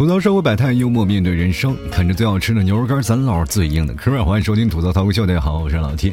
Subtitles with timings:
[0.00, 4.24] 吐槽社会百态，幽默面对人生，啃着最好吃的牛肉干，咱唠最硬的嗑。
[4.24, 6.10] 欢迎收听吐槽涛秀，大家好，我是老 T。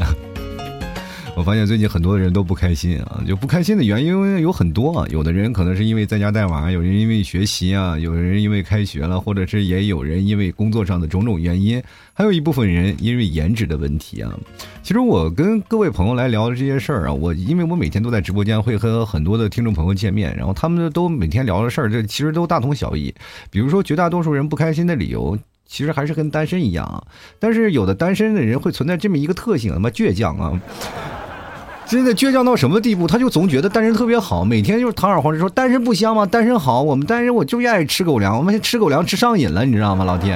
[1.37, 5.05] 我发现最近很多人都不开心啊，就不开心的原因有很多啊。
[5.11, 11.79] 有的人可能是因为在家带娃，有人因为学习啊，有人因为开学了，或者是也有人因为工作上的种种原因，
[12.11, 14.33] 还有一部分人因为颜值的问题啊。
[14.81, 23.13] 其实我跟各位朋友来聊的这些事儿啊，我因为我每天都在直播间，会和很多的听众朋友见面，然后他们都每天聊的事儿，这其实都大同小异。
[23.51, 27.03] 比如说，绝大多数人不开心的理由，其实还是跟单身一样啊。
[27.37, 30.59] 但是有的单身的人会存在这么一个特性，他妈倔强啊。
[31.87, 33.07] 真的倔强到什么地步？
[33.07, 36.25] 他就总觉得单身特别好，每天就是堂而皇之说单身不香吗？
[36.25, 40.03] 单身好，我们单身我就愿意吃狗粮，我们吃狗粮吃上瘾了，你知道吗？
[40.03, 40.35] 老弟，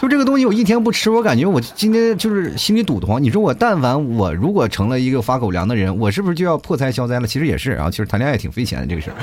[0.00, 3.22] 就这个东西我一天不吃，我感觉我今天就是心里堵得慌。
[3.22, 7.28] 你说我但凡我如果成了一个发狗粮的人，我是不是就要破财消灾了？
[7.28, 9.16] 其实也是啊，其实谈恋爱挺费钱的这个事儿。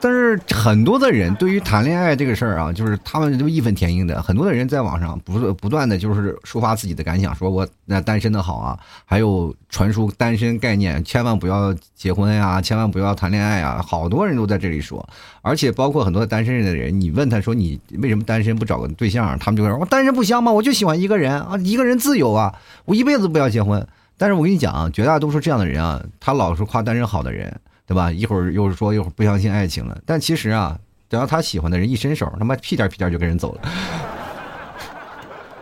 [0.00, 4.22] 但是很多的人对于谈恋爱这个事儿啊，就是他们都义愤填膺的。
[4.22, 13.84] 很多的人在网上不不断的就是抒发自己的感想，说我那单身的好啊，还有传输单身概念，千万不要结婚呀，千万不要谈恋爱啊。
[13.86, 15.06] 好多人都在这里说，
[15.42, 20.50] 而且包括很多单身的人，你问他说你为什么单身不找个对象，他们就会说我单身不香吗？
[20.50, 22.54] 我就喜欢一个人啊，一个人自由啊，
[22.86, 23.86] 我一辈子不要结婚。
[24.16, 27.60] 但是我跟你讲啊，绝大多数这样的人啊，他老是夸单身好的人。
[27.90, 28.08] 对吧？
[28.12, 29.98] 一会儿又是说，一会儿不相信爱情了。
[30.06, 33.62] 但其实啊，等到他喜欢的人一伸手，他妈屁颠屁颠就跟人走了，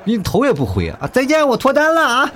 [0.05, 1.09] 你头也不回啊！
[1.11, 2.31] 再见，我脱单了啊！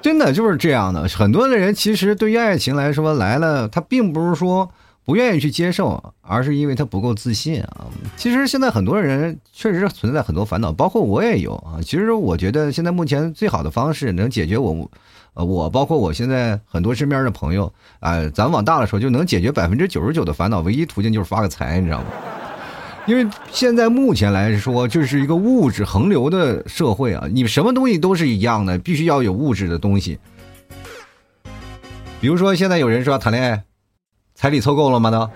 [0.00, 1.08] 真的就是这样的。
[1.08, 4.70] 很多的人其实对于爱情来说来了，他并不是说
[5.04, 7.86] 不愿意去接受，而是因为他不够自信啊。
[8.16, 11.82] 其实现在很多人确实存在很多烦恼，包括我也有啊。
[11.82, 14.88] 其实我觉得现在目前最好的方式能解决我。
[15.44, 17.70] 我包括我现在很多身边的朋友，
[18.00, 22.06] 啊，咱往大了说，就能解决百分之九十九的烦恼，唯一途径就是发个财，你知道吗？
[23.04, 30.18] 因为现在目前来说，就是一个物质横流的社会啊，你什么东西都是一样的，必须要有物质的东西。
[32.18, 33.62] 比如说，现在有人说谈恋爱，
[34.34, 35.10] 彩礼凑够了吗？
[35.10, 35.30] 都。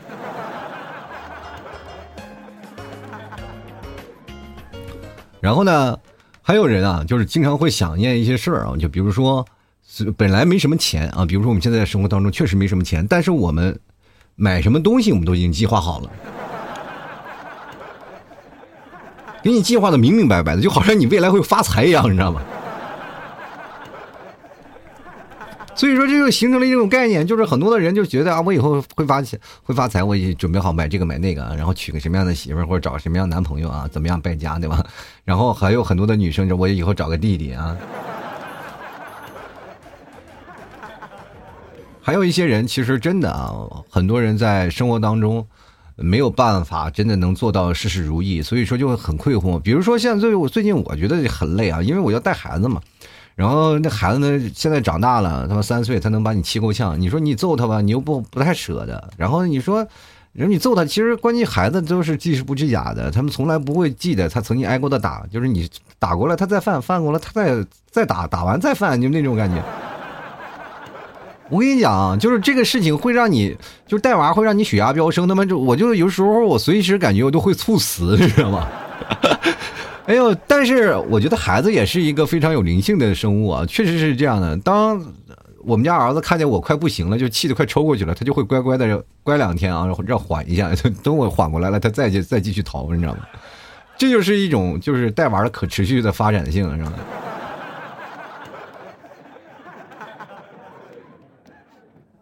[5.40, 5.98] 然后呢，
[6.40, 9.46] 还有人啊，就是经常会想念一些事儿啊，就比如说。
[10.16, 13.78] 本来没什么钱啊，比如说我们现在生活当中确实没什么钱，但是我们
[14.36, 16.10] 买什么东西我们都已经计划好了，
[19.42, 22.40] 给你计划的明明白白的，就好像你未来会发财一样，你知道吗？
[25.74, 34.84] 所以说这就形成了一种概念，就是很多的人就觉得啊，我以后会发钱会发财，我也准备好买这个买那个，然后娶个什么样的媳妇儿或者找什么样的男朋友啊，怎么样败家对吧？
[35.24, 37.74] 然后还有很多的女生，我以后找个弟弟啊。
[42.10, 43.54] 还有一些人，其实真的啊，
[43.88, 45.46] 很多人在生活当中
[45.94, 49.60] 没有办法真的能做到事事如意，所以说就会很困惑。
[49.60, 52.82] 比如说，现在最我最近我觉得很累啊，因为我要带孩子嘛。
[53.36, 57.00] 然后那孩子呢，现在长大了，他妈三岁，他能把你气够呛。
[57.00, 59.08] 你说你揍他吧，你又不不太舍得。
[59.16, 59.86] 然后你说，
[60.32, 69.62] 人你揍他，其实关键孩子都是记事不记假的，他们从来不会记得他曾经挨过的打，就是你打过来他再犯，犯过来他再再打，打完再犯，就那种感觉。
[71.50, 73.54] 我跟你讲，就是这个事情会让你，
[73.86, 75.26] 就是带娃会让你血压飙升。
[75.26, 78.68] 他妈就我就有时候我随时感觉我都会猝死，你知道吗？
[80.06, 84.56] 哎呦，但是我觉得孩子也是一个非常有灵性的生物啊，确实是这样的。
[84.58, 85.00] 当
[85.62, 90.70] 我们家儿子看见我快不行了，就气得快抽过去了，他就会乖乖的乖两天啊，让缓一下，
[91.02, 93.20] 等我缓过来了，他再去再继续逃，你知道吗？
[93.98, 96.96] 这就是一种就是带娃的可持续的发展性，知道吗？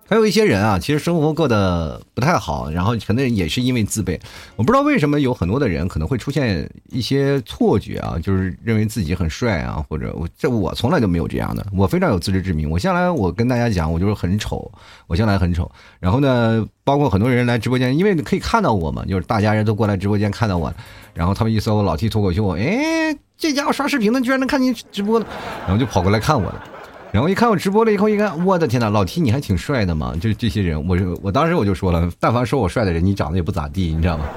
[0.09, 4.19] 还有一些人啊，其实生活过得不太好，然后可能也是因为自卑。
[4.57, 12.71] 我不知道为什么有很多的人可能会出现一些错觉啊，就是认为自己很帅啊，或者我这我从来都没有这样的，我非常有自知之明。
[12.71, 14.73] 我向来我跟大家讲，我就是很丑，
[15.07, 15.71] 我向来很丑。
[16.01, 20.73] 然后呢，包括很多人来直播间，因为可以看到我嘛，就是大家人都过来直播间看到我，
[21.13, 25.27] 然后他们一搜老 T 脱口秀，哎，这家伙刷视频的居然能看见直播的，
[25.67, 26.65] 然后就跑过来看我了。
[27.11, 30.15] 然后一看我直播了以后，一看，我的天呐，老 T 你还挺帅的嘛！
[30.21, 34.25] 就这些人，我我当时我就说了，但凡说我帅的人，你长得也不咋地，你知道吗？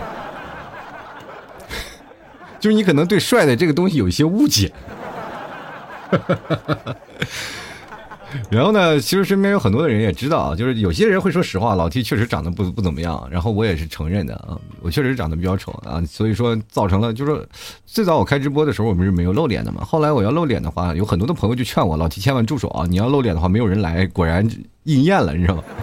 [2.60, 4.72] 就是你可能对帅的这个东西有一些误解。
[6.10, 6.96] 哈哈哈哈哈
[8.50, 17.48] 然后呢，其实身边有很多的人也知道啊，就是有些人会说实话，老 T 确实长得不不怎么样，然后我也是承认的啊，我确实长得比较丑啊，所以说造成了就是
[17.86, 24.48] 最早我开直播的时候，我们是没有露脸的嘛，后来我要露脸的话，有很多的朋友就劝我，老 T 千万住手啊，你要露脸的话，没有人来，果然
[24.84, 25.64] 应验了，你知道吗？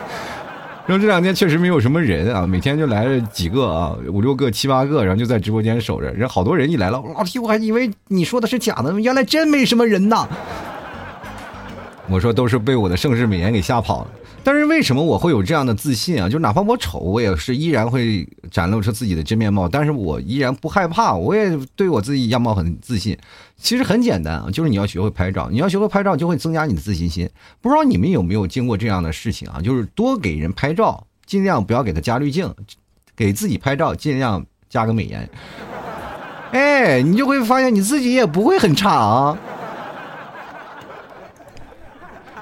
[0.89, 6.11] 然后这两天确实没有什么人啊，每天就来了几个啊，五六个、七八个，然后就在直播间守着。
[6.12, 10.27] 人好多人一来了，老 T 我还以为你说的是假的，原来真没什么人呐。
[12.11, 14.11] 我说都是被我的盛世美颜给吓跑了。
[14.43, 16.29] 但是为什么我会有这样的自信啊？
[16.29, 19.69] 就哪怕我丑，我也是依然会展露出自己的真面貌。
[19.69, 23.19] 但是我依然不害怕，我也对我自己样貌很自信。
[23.57, 27.29] 其实很简单啊，就是你要学会拍照，你要学会拍照就会增加你的自信心。
[27.61, 29.61] 不知道你们有没有经过这样的事情啊？
[29.61, 32.51] 就是多给人拍照，尽量不要给他加滤镜，
[33.15, 35.29] 给自己拍照尽量加个美颜。
[36.53, 39.37] 哎，你就会发现你自己也不会很差啊。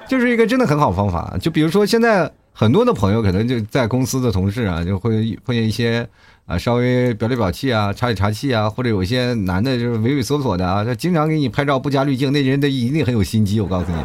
[0.08, 6.08] 就是一个真的很好方法，就比如说现在很多的朋友可能就在公司的同事啊，就会碰见一些
[6.46, 13.98] 啊稍微表里表气啊、查里查气啊，或者有些男的就是畏畏缩缩的啊，他经常给你拍照不加滤镜，那人他一定很有心机，我告诉你。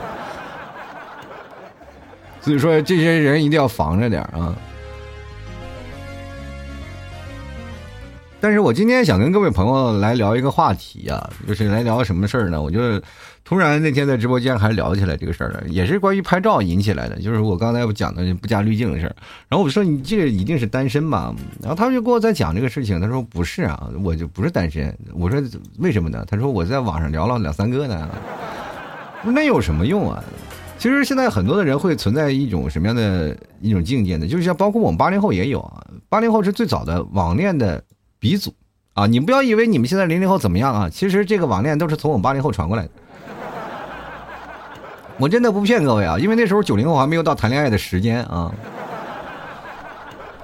[2.42, 4.56] 所以说这些人一定要防着点啊。
[8.40, 12.60] 但是我今天想跟各位朋友来聊一个话题啊，就是来聊什么事儿呢？
[12.60, 13.00] 我就。
[13.52, 19.14] 突然那天在直播间还聊起来这个事儿了，也是关于拍照引起来的，就是我刚才不讲的不加滤镜的事儿。
[19.50, 21.36] 然后我说你这个一定是单身吧？
[21.60, 24.98] 然后他们就跟我在讲这个事情，他说不是啊，我就不是单身。
[25.14, 25.44] 我说
[25.80, 26.26] 为什么呢？
[26.30, 28.10] 他说我在网上聊了两三个呢。
[29.26, 30.24] 那有什么用啊？
[30.78, 34.26] 其实现在很多的人会存在一种什么样的一种境界呢？
[34.26, 37.84] 就是像包括我们八零后也有啊，八零后是最早的网恋的
[38.18, 38.54] 鼻祖
[38.94, 39.08] 啊！
[39.08, 40.90] 你不要以为你们现在零零后怎么样啊？
[40.90, 42.92] 其实这个网恋都是从我们八零后传过来的。
[45.22, 48.52] 我真的不骗各位啊，因为那时候九零后还没有到谈恋爱的时间啊。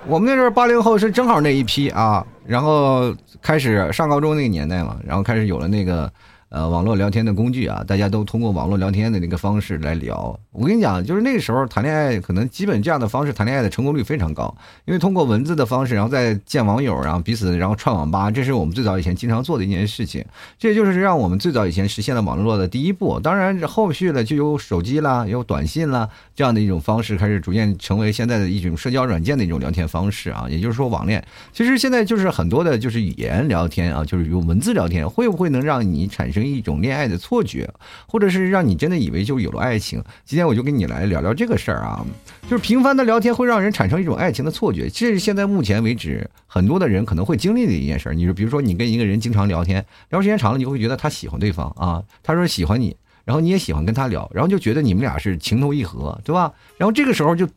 [0.06, 6.10] 我们那时候八零后是正好那一批啊，然后开始上高中那个年代嘛，然后开始有了那个。
[6.50, 10.40] 呃，网络聊天的工具啊，大家都通过网络聊天的那个方式来聊。
[10.54, 14.56] 我跟你讲，就是那个时候谈恋爱，可能基本这样的方式谈恋爱的成功率非常高，
[14.86, 20.24] 因为通过文字的方式，然后再见网友，然后彼此然后串网吧，这是我们最早以前经常做的一件事情。
[20.58, 23.20] 这就是让我们最早以前实现了网络的第一步。
[23.20, 30.48] 当然，后续呢就有手机啦，有短信啦这样的一种方式，开始逐渐成为现在的一种社交软件的一种聊天方式啊。
[30.50, 31.22] 也就是说，网恋
[31.52, 36.37] 其实现在就是很多的就是语言聊天啊，就是用文字聊天，会不会能让你产生？
[36.38, 37.70] 成一种恋爱的错觉，
[38.08, 40.04] 或者是让你真的以为就有了爱情。
[40.24, 42.06] 今天我就跟你来聊聊这个事儿啊，
[42.44, 44.90] 就是频繁的聊天会让人产生一种爱情的错觉。
[44.90, 48.14] 这是现在目前为止很多的人可能会经历的一件事。
[48.16, 52.96] 你说，比如说你跟一个人经常聊天，聊时间长了，你会觉得他喜欢对方啊，他说喜欢你，
[53.26, 56.54] 然后你也喜欢跟他聊，然后就觉得你们俩是情投意合，对吧？
[56.78, 57.48] 然后这个时候就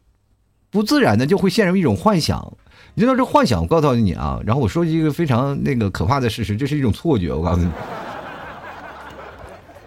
[0.70, 2.56] 不自然的就会陷入一种幻想。
[2.94, 7.70] 你知道这幻想，我告诉你啊，然后我说一个非常那个可怕的事实，这是一种错觉，我告诉你。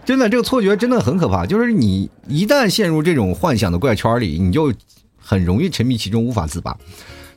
[0.05, 1.45] 真的，这个错觉真的很可怕。
[1.45, 4.73] 就是你一旦陷入这种幻想的怪圈里，你就
[5.17, 6.77] 很容易沉迷其中，无法自拔。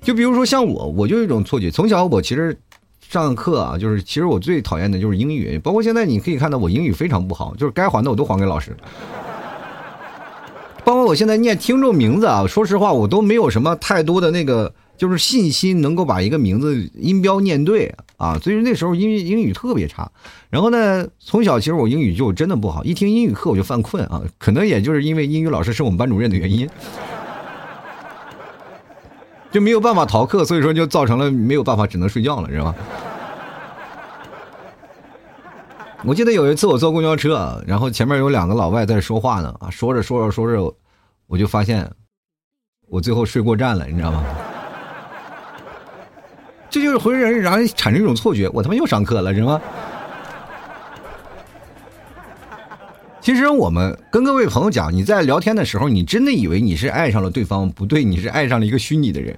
[0.03, 1.71] 就比如说像我，我就有一种错觉。
[1.71, 2.59] 从小我其实
[3.09, 8.77] 上课啊，就是其实我最讨厌的就是英语，包括现在你可以看到我英语非常不好，就是该还的我都还给老师。
[10.85, 14.73] 包括我现在念听众名字啊，说实话我都没有什么太多的那个。
[14.97, 20.11] 就是信心能够把一个名字音标念对啊，所以那时候英语英语特别差。
[20.49, 24.23] 然后呢，从小其实我英语就真的不好，一听英语课我就犯困啊。
[24.39, 26.69] 可能也就是因为英语老师是我们班主任的原因，
[29.53, 32.75] 就没有办法逃课，所以说就造成了没有办法，只能睡觉了，知道吧？
[36.05, 40.75] 我记得有一次我坐公交车，然后前面有两个老外在说话呢啊，说着说着说着，
[41.27, 41.91] 我就发现
[42.89, 44.25] 我最后睡过站了，你知道吗？
[46.77, 49.59] 这就是会让人让人产生一种错觉，我他妈又上课了，是吗？
[53.19, 59.35] 其实我们跟各位朋友讲，你在聊天的时候，你真的以为你是爱上了对方，不对，你是爱上了一个虚拟的人。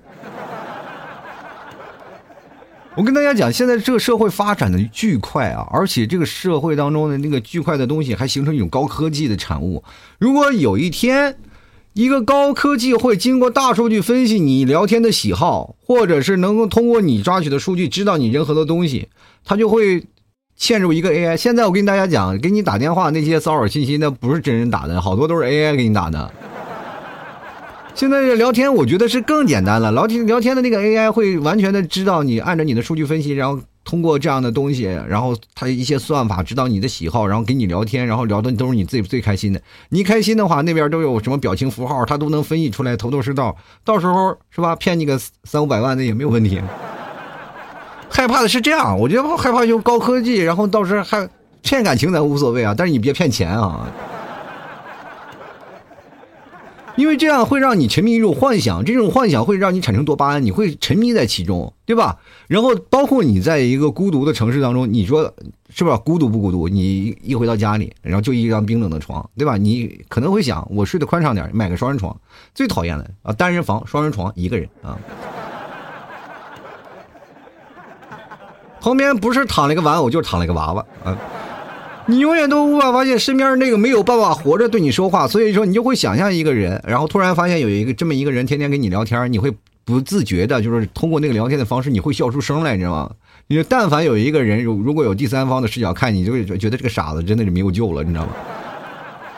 [2.96, 9.84] 我跟大家讲，现在这个社会发展的巨快啊，而且这个社会当中的那个巨快的东西还形成一种高科技的产物。
[10.18, 11.36] 如果有一天，
[11.98, 19.08] 一个高科技会经过大数据分析你聊天的喜好，或者是能够通过你抓取的数据知道你任何的东西，
[19.44, 20.04] 它就会
[20.56, 21.36] 嵌入一个 AI。
[21.36, 26.30] 现在我跟大家讲，给你打电话那些骚扰信息，那不是真人打的，好多都是 AI 给你打的。
[27.96, 29.90] 现在聊天，我觉得是更简单了。
[29.90, 33.60] 聊天聊天的那个 AI 会完全的知道你，按照你的数据分析，然后。
[33.88, 39.58] 通过这样的东西，然后他一些算法知道你的喜好，然后跟你聊天，然后聊的都是你自己最开心的。
[39.88, 43.56] 你开心的话，那边都有什么表情符号，他都能分析出来，头头是道。
[43.84, 46.60] 到时候是吧，骗你个三五百万，的也没有问题。
[48.10, 51.26] 害怕的是这样，我觉得害怕就高科技，然后到时候还
[51.62, 53.88] 骗感情咱无所谓啊，但是你别骗钱啊。
[56.98, 62.18] 因为这样会让你沉迷一种幻想，这种幻想会让你产生多巴胺，你会沉迷在其中，对吧？
[62.48, 65.32] 然后包括你在一个孤独的城市当中，你说
[65.70, 66.68] 是不是孤独不孤独？
[66.68, 69.56] 你一回到家里，然后就一张冰冷的床，对吧？
[69.56, 72.20] 你可能会想，我睡得宽敞点，买个双人床。
[72.52, 74.98] 最讨厌的啊，单人房、双人床，一个人啊，
[78.82, 81.16] 旁边不是躺了一个玩偶，就是躺了一个娃娃啊。
[82.10, 89.52] 你永远都无法发现身边那个没有办法活着对你说话，所以说你就会想象一个人，然后突然发现有一个这么一个人天天跟你聊天，你会
[89.84, 93.10] 不自觉的，就是通过那个聊天的方式，你会笑出声来，你知道吗？
[93.48, 98.32] 你但凡有一个人，如如果有第三方的视角看你，就会觉得这个傻子真的是没有救了，你知道吗？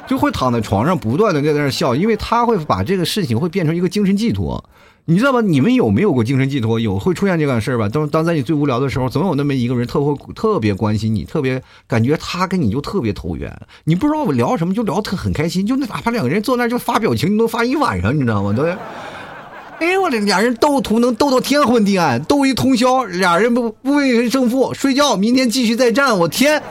[0.07, 4.65] 就会躺在床上不断的在那笑，因为他会把这个事情会变成一个精神寄托。
[5.07, 5.41] 你知道吗？
[5.41, 6.79] 你们有没有过精神寄托？
[6.79, 7.89] 有会出现这样事儿吧？
[7.89, 13.53] 当当在你最无聊的时候，总有那么一个人特会特别关心你，特别感觉他跟你就特别投缘。
[13.85, 18.53] 你不知道我聊什么，就聊特很开心，就那哪怕两个人坐那就发表情，你都发一晚上，你知道吗？
[18.53, 18.77] 对。
[19.81, 26.19] 哎我这俩人斗图能斗到天昏地暗，斗一通宵，俩人不不为人胜负，睡觉，明天继续再战。
[26.19, 26.63] 我天！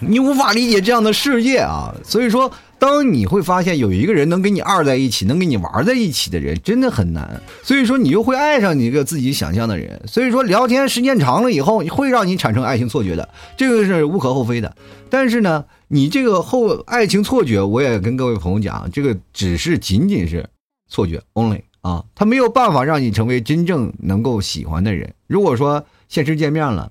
[0.00, 1.94] 你无法理解这样的世界啊！
[2.04, 2.52] 所以说。
[2.80, 10.00] 当你会发现有一个人能跟你二在一起，能跟你玩在一起的人真的很难，所以说你就会爱上你一个自己想象的人。
[10.06, 14.74] 所以说聊天时间长了以后，会让你产生爱情错觉的，这个是无可厚非的。
[15.10, 20.48] 但是呢，你这个后爱情错觉，我也跟各位朋友讲，这个只是仅仅是
[20.88, 25.12] 错觉 only 啊，他没有办法让你成为真正能够喜欢的人。
[25.26, 26.90] 如果说现实见面了。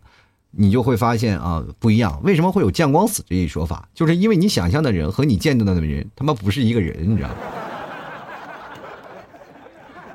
[0.52, 2.20] 你就会发现啊，不一样。
[2.24, 3.88] 为什么会有见光死这一说法？
[3.94, 7.36] 就是因为你想象的人和你见到的人，他妈不是一个人，你知道吗？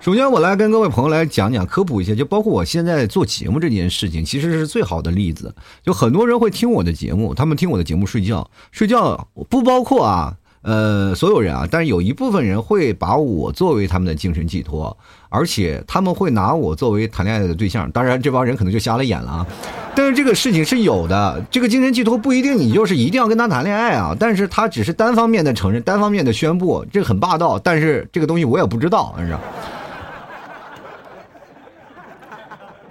[0.00, 5.54] 首先，我来跟各位朋友来讲讲科普一下，就包括我现在做节目这件事情，其实是最好的例子。
[5.82, 10.36] 就很多人会听我的节目，他们听我的节目睡觉，睡觉不包括啊。
[10.64, 14.97] 呃，所有人啊，但是有一部分人会把我作为他们的精神寄托，
[15.28, 17.90] 而且他们会拿我作为谈恋爱的对象。
[17.90, 19.47] 当然，这帮人可能就瞎了眼了啊。
[19.94, 24.16] 但是这个事情是有的，这个精神寄托不一定你就是一定要跟他谈恋爱啊。
[24.18, 27.59] 但是他只是单方面的承认，单方面的宣布，这很霸道。
[27.59, 29.40] 但是这个东西我也不知道，你知道。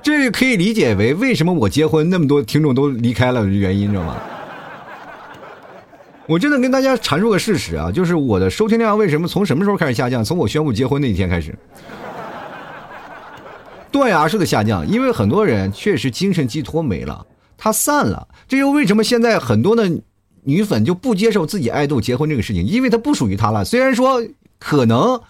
[0.03, 4.15] 这可以理解为为什么我结婚那么多听众都离开了的原因，知道吗？
[6.25, 10.23] 我真的跟大家阐述个事实啊，就是我的收听量为什么从什么时候开始下降？
[10.23, 11.53] 从我宣布结婚那一天开始，
[13.91, 14.87] 断崖式的下降。
[14.87, 17.25] 因为很多人确实精神寄托没了，
[17.57, 18.27] 他散了。
[18.47, 19.91] 这就为什么现在很多的
[20.43, 23.65] 女粉就不接受自己爱豆结婚这个事情，因为他不属于他了。
[23.65, 24.23] 虽然说
[24.59, 25.21] 可能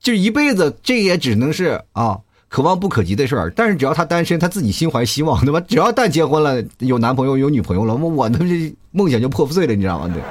[0.00, 2.20] 就一辈子，这也只能是啊。
[2.48, 5.60] 可望不可及的事儿，但是只要他单身，他自己心怀希望，对吧？
[5.60, 10.10] 只要但结婚了，有男朋友有女朋友了，我我的这梦想就破碎了，你知道吗？
[10.12, 10.22] 对，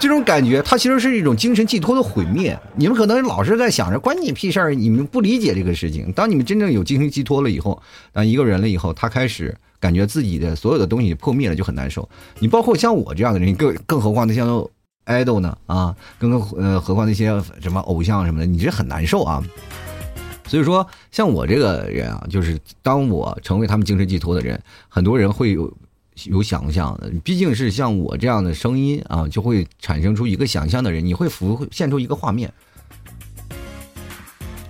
[0.00, 2.58] 这种感觉，它其实是一种精神寄托的毁灭。
[2.74, 6.10] 你们可能老是在想着关你屁事儿，你们不理解这个事情。
[6.12, 7.80] 当你们真正有精神寄托了以后，
[8.12, 12.08] 当一个人了以后，他开始感觉自己的所有的东西破灭了，就很难受。
[12.40, 14.68] 你包括像我这样的人，更更何况那像
[15.04, 15.56] 爱豆呢？
[15.66, 17.26] 啊，更呃，何况那些
[17.60, 19.40] 什么偶像什么的，你这很难受啊。
[20.54, 25.76] 所以说，像我这个人啊，就是当我成为他们精神寄托的人，很多人会有
[26.26, 27.10] 有想象的。
[27.24, 32.52] 毕竟是像我这样的声音啊，就会产生出一个想象的人，你会浮现出一个画面。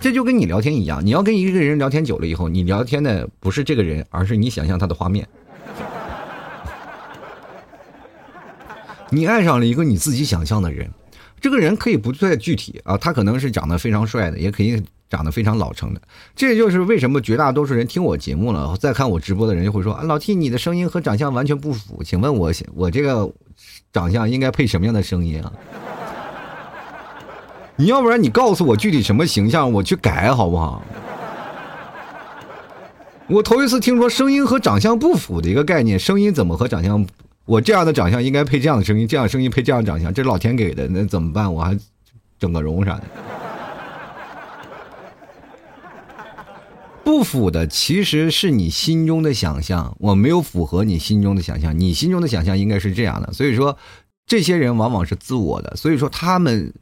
[0.00, 5.29] 这就跟你聊天一样，你要跟一个人聊天久了以后，你聊天的不是这个人，而是你想象他的画面。
[9.11, 10.91] 你爱上了一个你自己想象的人，
[11.43, 14.83] 这个人可以不太具体啊，他可能是长得非常帅的，也可以。
[15.11, 16.00] 长得非常老成的，
[16.34, 23.30] 这就是为什么绝大多数人听我节目了，再看我直播的人就会说：“啊，老 T，你的声音和长相完全不符，请问我我这个
[23.92, 25.52] 长相应该配什么样的声音啊？
[27.76, 30.82] 你要不然你告诉我具体什么形象，我去改好不好？
[33.28, 37.06] 我头一次听说声音和长相不符的一个概念，声音怎么和长相？
[37.46, 41.52] 我这样的长相应该配这样的声音，这样声音配这样长相，这是老天给的，那怎么办？
[41.52, 41.78] 我还
[42.38, 43.02] 整个容啥的？”
[47.04, 53.32] 不符的其实是你心中的想象，我没有符合你心中的想象，你心中的想象应该是这样的。
[53.32, 53.76] 所以说，
[54.26, 56.73] 这些人往往是自我的，所以说他们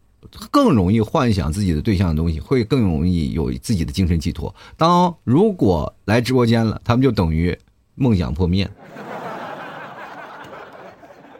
[0.50, 4.54] 更容易幻想自己的对象的东西，会更容易有自己的精神寄托。
[4.76, 7.58] 当如果来直播间了，他们就等于
[7.96, 8.70] 梦想破灭，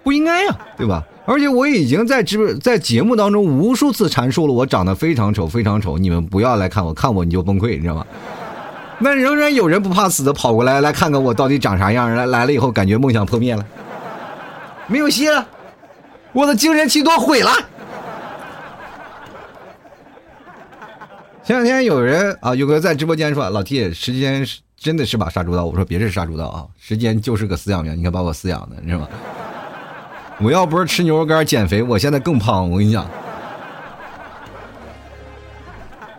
[0.03, 1.07] 不应该呀，对吧？
[1.25, 8.05] 而且我已经在直在节目当中无数次阐述了，我长得非常丑，非常丑，你们不要来看我，看我你就崩溃，你知道吗？
[9.03, 12.15] 那仍然有人不怕死的跑过来，来看看我到底长啥样。
[12.15, 13.67] 来来了以后，感觉梦想破灭了，
[14.87, 15.45] 没有戏了，
[16.33, 17.51] 我的精神寄托毁了。
[21.43, 24.47] 前两天有人啊，有个在直播间说：“老 T，时间
[24.79, 29.09] 真的是把杀猪刀。”我说：“别是杀猪刀啊，时间就是个饲养员，你看把我饲养的，你知道吗？
[30.39, 32.71] 我要不是吃牛肉干减肥，我现在更胖。
[32.71, 33.05] 我跟你讲。”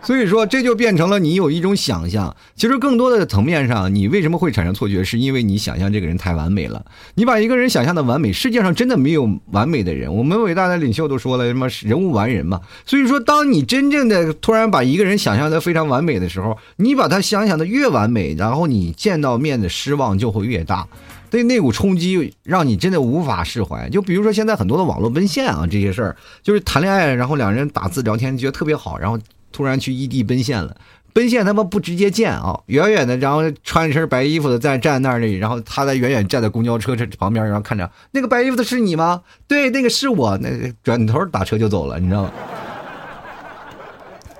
[0.06, 2.36] 所以说，这就变成了你有一种想象。
[2.54, 6.84] 其实，更多的层面上，你为什么会产生错觉，是因为你想象这个人太完美了。
[7.14, 10.14] 你把一个人想象的完美，世界上真的没有完美的人。
[10.14, 12.60] 我们伟大的领袖都说了，什么人无完人嘛。
[12.84, 20.86] 所以说，当你真正的突然把一个人想象的非常完美的时候，你把他想象的越完美，然后你见到面的失望就会越大。
[21.30, 23.88] 对那股冲击，让你真的无法释怀。
[23.88, 29.18] 就比如说现在很多的网络奔现啊，这些事儿，就是谈恋爱，然后两人打字聊天，觉得特别好，然后。
[29.54, 30.76] 突然去异地奔现了，
[31.12, 39.22] 奔现他妈不直接见啊，远远的，然后穿一身白衣服的在站那里，然后他在远远站在公交车这旁边，然后看着那个白衣服的是你吗？
[39.46, 40.50] 对，那个是我，那
[40.82, 42.32] 转头打车就走了，你知道吗？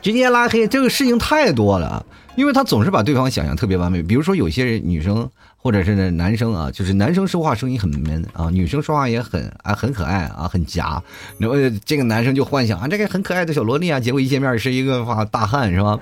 [0.02, 2.04] 直接拉黑，这个事情太多了，
[2.36, 5.28] 因为他总是把对方想象特别完美，比如说有些人女生。
[5.56, 11.02] 或者是男生啊，就是男生说话声音很闷啊，女生说话也很啊很可爱啊，很夹。
[11.38, 15.98] 然后这个男生就幻想啊，这个很可爱的小萝莉啊，结果一见面是一个哇大汉是吧？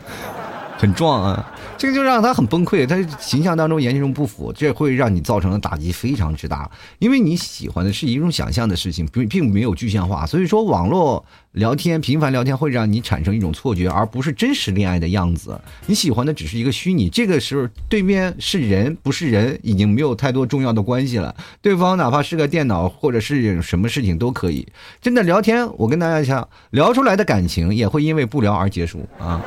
[0.77, 6.71] 很壮啊，这就让他很崩溃，他形象当中严重不符，这会让你造成的打击非常之大。
[7.01, 11.25] 因为你喜欢的是一种想象的事情，并并没有具象化，所以说网络
[11.55, 15.61] 聊天频繁聊天会让你产生一种错觉，而不是真实恋爱的样子。
[15.87, 21.35] 你喜欢的只是一个虚拟，这个时候对面是人不是人，已经没有太多重要的关系了。
[21.61, 24.65] 对方哪怕是个电脑或者是什么事情都可以。
[25.01, 29.43] 真的聊天，我跟大家讲，聊出来的感情也会因为不聊而结束啊。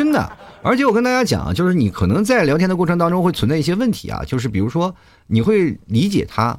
[0.00, 4.94] 真的，而且我跟大家讲，就是你可能在聊天的过程当中会存在一些问题啊，就是比如说
[5.26, 6.58] 你会理解他，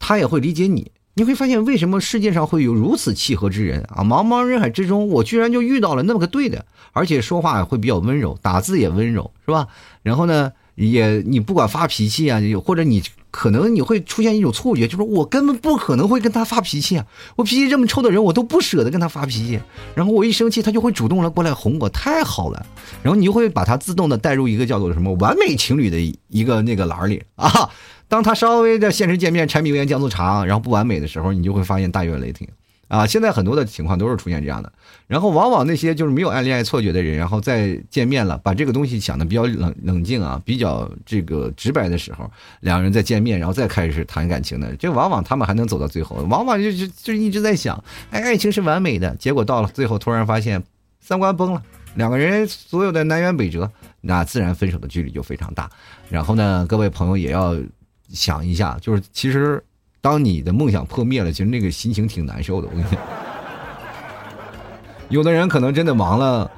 [0.00, 4.02] 他也会理解你，你会发现为什么世界上会有如此契合之人啊？
[4.02, 9.68] 茫茫人海之中，我居然就遇到了那么个对的，而且说话会比较温柔，打字也温柔，是吧？
[10.02, 13.00] 然后呢，也你不管发脾气啊，或者你。
[13.32, 17.06] 可能你会出现一种错觉，就是我根本不可能会跟他发脾气啊！
[17.34, 19.58] 我脾气这么臭的人，我都不舍得跟他发脾气。
[19.94, 22.64] 然后我一生气，他就会主动来过来哄我，太好了。
[23.02, 27.70] 然后你就会把他自动的带入一个叫做什么完美情侣的一个那个栏里啊。
[28.06, 32.46] 当他稍微的现实见面，柴米油盐酱醋茶，然后不完美的时候，你就会发现大有雷霆。
[32.92, 34.70] 啊，现在很多的情况都是出现这样的，
[35.06, 50.62] 然后往往那些就是没有暗恋爱错觉的人，然后再见面了，把这个东西想的比较冷冷静啊，比较这个直白的时候，两个人再见面，然后再开始谈感情的，这往往他们还能走到最后，往往就就就一直在想，哎，爱情是完美的，结果到了最后突然发现
[51.00, 51.62] 三观崩了，
[51.94, 55.70] 两个人所有的南辕北辙，那自然分手的距离就非常大。
[56.10, 57.56] 然后呢，各位朋友也要
[58.10, 59.64] 想一下，就是其实。
[60.02, 62.66] 当你的梦想破灭了，其实那个心情挺难受的。
[62.66, 63.00] 我跟你讲，
[65.08, 66.50] 有的人可能真的忙了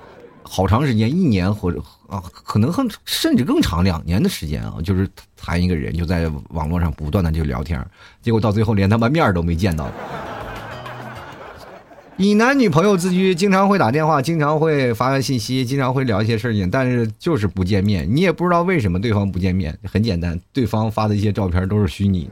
[0.42, 1.78] 好长时间，一年或者
[2.08, 7.78] 啊，可能很甚至更长两年的时间啊，就是谈一个人，就在网络上不断的就聊天，
[8.22, 9.90] 结果到最后连他妈面都没见到。
[12.16, 18.08] 以男女朋友自居，经常会打电话，经常会发信息，经常会聊一些事情，但是就是不见面。
[18.10, 22.30] 你也不知道为什么对方不见面，很简单，对方发的一些照片都是虚拟。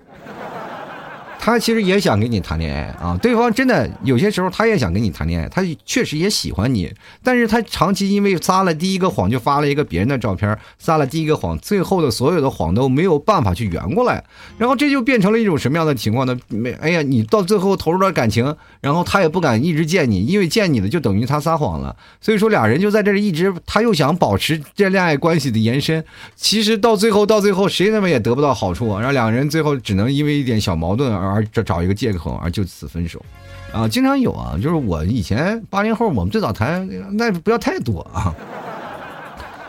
[1.44, 6.88] 他其实也想跟你谈恋爱啊，对方真的有些时候他也想跟你谈恋爱，他确实也喜欢你，
[7.20, 14.22] 但是他长期因为撒了第一个谎就发了一个别人的照片，撒了第一个谎，最后的所有的谎都没有办法去圆过来，
[14.56, 16.38] 然后这就变成了一种什么样的情况呢？
[16.46, 26.04] 没，哎呀，你到最后投入了感情，然后他也不敢一直见你，因为见你的就等于他撒谎了，所以说俩人就在这一直，他又想保持这恋爱关系的延伸，
[26.36, 31.31] 其实到最后到最后谁他妈也得不到好处，然后两人最后只能因为一点小矛盾而。
[31.32, 33.24] 而找找一个借口而就此分手，
[33.72, 38.34] 啊，经常有啊，就是我以前八零后，我们最早谈那不要太多啊。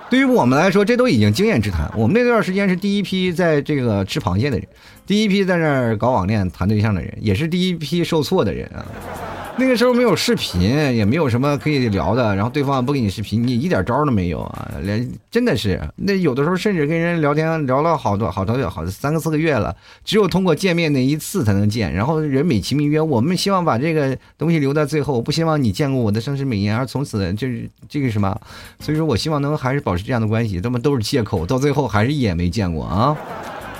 [0.10, 1.92] 对于我们来说，这都已经经验之谈。
[1.98, 4.68] 我们那段时间是第一批在这个吃螃蟹的人，
[5.08, 8.86] 第一批在那儿搞网恋谈对象的人，也是第一批受挫的人啊。
[9.58, 14.72] 那个时候没有视频，也没有什么可以聊的，然后对方不给你视频，你一点招都没有啊！
[14.82, 28.36] 连真的是，那有的时候甚至跟人聊天聊了好多好多好三个四个月了，只有通过见面那一次才能见，然后人美其名曰我们希望把这个东西留在最后，不希望你见过我的盛世美颜，而从此就是这个什么，
[28.80, 33.16] 所以说我希望能还是保持这样的关系，他们都是借口，到最后还是一眼没见过啊！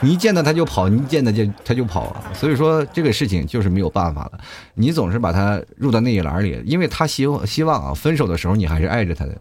[0.04, 4.34] 你一见到他就跑，你一见到就他就跑，所以说这个事情就是没有办法了。
[4.74, 9.38] 你总是把他入到那一栏里，因为他希望希望啊，分手的时候你还是爱着他的，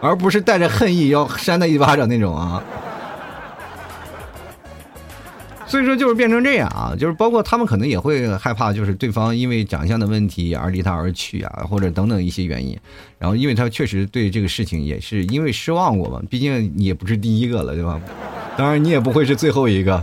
[0.00, 2.62] 而不是带着恨意要扇他一巴掌那种啊。
[5.68, 12.76] 所以说就是变成这样啊，就是包括他们可能也会害怕，就是对方因为长相的问题而离他而去啊，或者等等一些原因。
[13.18, 18.00] 然后因为他确实对这个事情也是因为失望过嘛，毕竟你也不是第一个了，对吧？
[18.56, 20.02] 当然你也不会是最后一个。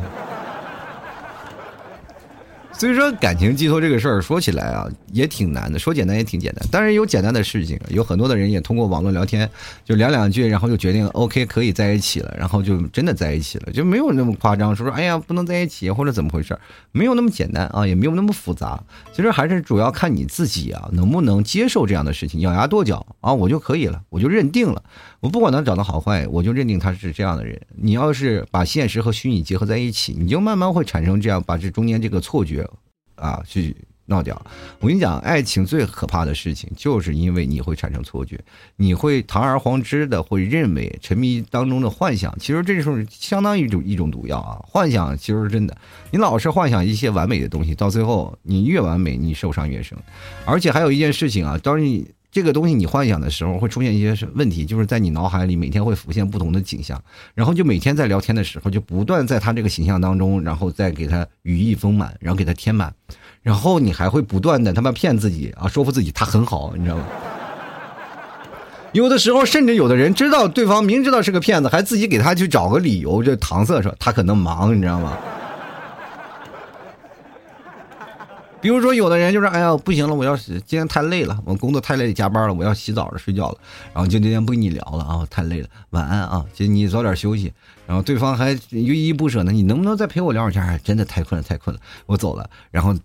[2.77, 5.79] 所以说，感情寄托这个事儿说起来啊，也挺难的。
[5.79, 9.49] 说简单也挺简单，但是有简单的事情，有很多的人也通过网络聊天，
[9.85, 16.57] 就聊两句，然后就决定 OK 可以在一起了，然后就真的在一起了，就没有那么夸张，说说哎呀不能在一起或者怎么回事
[16.91, 18.83] 没有那么简单啊，也没有那么复杂。
[19.13, 24.83] 其实还是主要看你自己啊，能不能接受这样的事情，咬牙跺脚啊，我就可以了，我就认定了，
[25.21, 27.57] 我不管他长得好坏，我就认定他是这样的人。
[27.73, 32.64] 你要是把现实和虚拟结合在一起，你就慢慢会产生这样把这中间这个错觉。
[33.15, 33.75] 啊，去
[34.07, 34.39] 闹掉！
[34.79, 38.39] 我跟你讲，爱情最可怕的事情，就是因为你会产生错觉，
[38.75, 44.61] 你会堂而皇之的会认为沉迷当中的幻想，其实这时候相当于一种一种毒药啊！
[44.67, 45.75] 幻想其实是真的，
[46.11, 49.97] 你老是幻想一些完美的东西，到最后你越完美，你受伤越深。
[50.45, 57.01] 而且还有一件事情啊，当你这个东西你幻想的时候，会出现一些问题，就是在你脑海里每天会浮现不同的景象，
[57.33, 62.93] 然后就每天在聊天的时候，就不断在他这个形象当中，然后再给他羽翼丰满，然后给他填满。
[63.41, 67.05] 然后你还会不断的他妈骗自己啊，说服自己他很好，你知道吗？
[68.91, 75.17] 有的时候甚至有的人知道对方明知道是个骗子，还自己给他去找个理由，就搪塞说他可能忙，你知道吗？
[78.65, 83.57] 比如说有的人就是哎呀不行了，我要今天太累了，我工作太累加班了，我要洗澡了睡觉了，
[83.93, 87.53] 然后就今天不跟你聊了啊，太累了，晚安啊，就你早点休息。
[87.85, 90.81] 然后对方还依依不舍呢，你能不能再陪我聊会儿天？
[90.83, 92.49] 真的太困了，太困了，我走了。
[92.71, 92.95] 然后。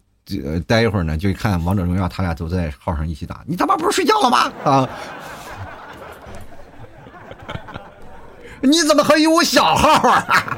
[0.45, 3.43] 呃，待一会儿呢，就看王者荣耀，他俩都在号上一起打。
[3.47, 4.53] 你他妈不是睡觉了吗？
[4.63, 4.89] 啊！
[8.61, 10.57] 你怎么还有我小号啊？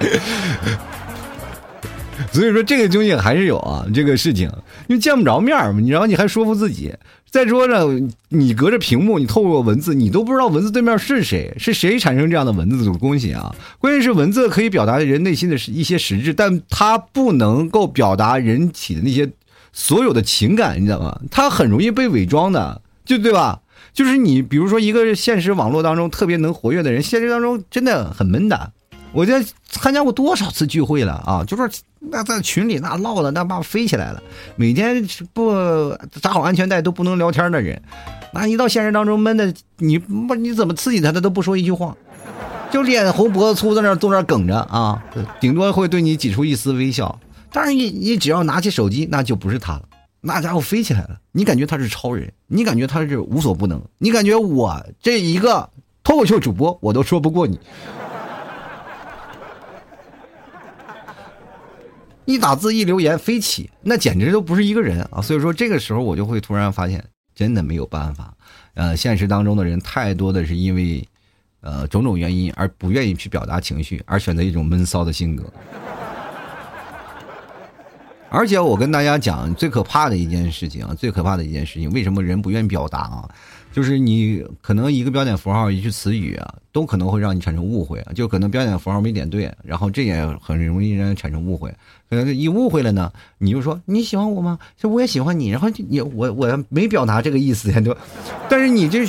[2.32, 4.50] 所以说这个东西还是有啊，这个事情，
[4.88, 6.94] 因为见不着面嘛，你然后你还说服自己。
[7.30, 7.86] 再说了，
[8.28, 13.54] 你隔着屏幕，你透过文字，你都不知道文字对面是谁，是谁产生这样的文字的东西啊？
[13.78, 19.30] 关键是文字可以表达人内心的一些实质，但它不能够表达人体的那些。
[19.74, 21.18] 所有的情感，你知道吗？
[21.30, 23.60] 它很容易被伪装的，就对吧？
[23.94, 28.70] 就是你，比如说一个现实网络当中特别能活跃的人，现实当中真的很闷的。
[29.12, 31.42] 我在参加过多少次聚会了啊？
[31.46, 31.66] 就说
[32.10, 34.22] 那在群里那唠的那爸飞起来了，
[34.56, 37.80] 每天不扎好安全带都不能聊天的人，
[38.32, 41.96] 那一到现实当中闷的，你不你怎么刺激他，他都不说一句话，
[42.70, 45.02] 就脸红脖子粗在那坐那梗着啊，
[45.40, 47.18] 顶多会对你挤出一丝微笑。
[47.52, 49.82] 但是你你只要拿起手机，那就不是他了，
[50.22, 51.20] 那家伙飞起来了。
[51.30, 55.68] 你感觉他是超人，你感觉他是无所不能，你感觉我这一个
[56.02, 57.60] 脱口秀主播我都说不过你。
[62.24, 65.20] 一打字一留言飞起，那简直都不是一个人啊！
[65.20, 67.04] 所以说这个时候我就会突然发现，
[67.34, 68.32] 真的没有办法。
[68.74, 71.06] 呃，现实当中的人太多的是因为
[71.60, 75.52] 呃种种原因而不愿意去表达情绪，而选择一种闷骚的性格。
[78.34, 83.28] 而且我跟大家讲，最可怕的一件事情啊，最可怕的一件事情，为什么人不愿意表达啊？
[83.70, 88.12] 就是你可能一个标点符号、一句词语啊，都可能会让你产生误会啊。
[88.14, 91.70] 就可能标点符号没点对，然后这也很容易让人产生误会。
[92.08, 94.58] 可能一误会了呢，你就说你喜欢我吗？
[94.78, 97.94] 就我也喜欢你，然后你我我没表达这个意思呀，就，
[98.48, 99.06] 但是你这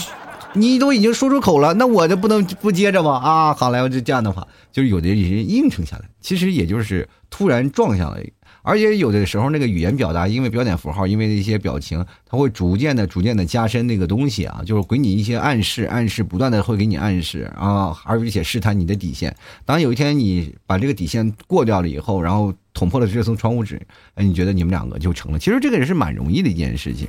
[0.52, 3.22] 你都已经说出口了，那我就不能不接着吗？
[3.24, 8.20] 啊，好来我，就这样的话，就是有的人应承下来，其实也就是突然撞下了。
[8.64, 19.36] 而且有的时候，那个语言表达，因为标点符号，因为一些表情，它会逐渐的、逐渐的加深那个东西啊，就是给你一些暗示，暗示不断的会给你暗示啊，而且试探你的底线。
[19.66, 23.80] 当有一天你把这个底线过掉了以后，然后捅破了这层窗户纸，
[24.16, 25.38] 哎，你觉得你们两个就成了？
[25.38, 27.08] 其实这个也是蛮容易的一件事情。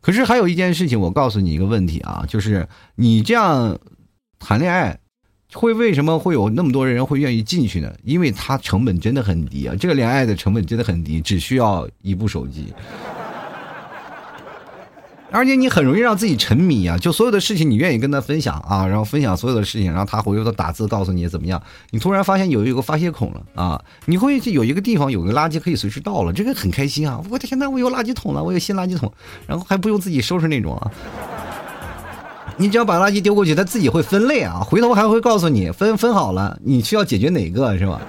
[0.00, 3.76] 可是还有一件事情，我告诉你一个问题啊，就是你这样
[4.38, 4.98] 谈恋爱。
[5.54, 7.92] 会为什么会有那么多人会愿意进去呢？
[8.04, 9.74] 因为它成本真的很低啊！
[9.78, 12.72] 这个恋爱的成本真的很低，只需要一部手机，
[15.30, 16.96] 而且你很容易让自己沉迷啊！
[16.98, 21.62] 就所有的事情你愿意跟他分享啊，然后分享所有的事情，然后他回头打字告诉你怎么样？
[21.90, 23.82] 你突然发现有一个发泄孔了啊！
[24.06, 27.22] 你会有一个地方有个垃圾可以随时倒了，这个很开心啊！
[27.30, 29.12] 我的天呐，我有垃圾桶了，我有新垃圾桶，
[29.46, 30.90] 然后还不用自己收拾那种啊！
[32.62, 38.00] 你只要把垃圾丢过去，它自己会分类啊，回头还会告诉你分分好了，你需要解决哪个是吧？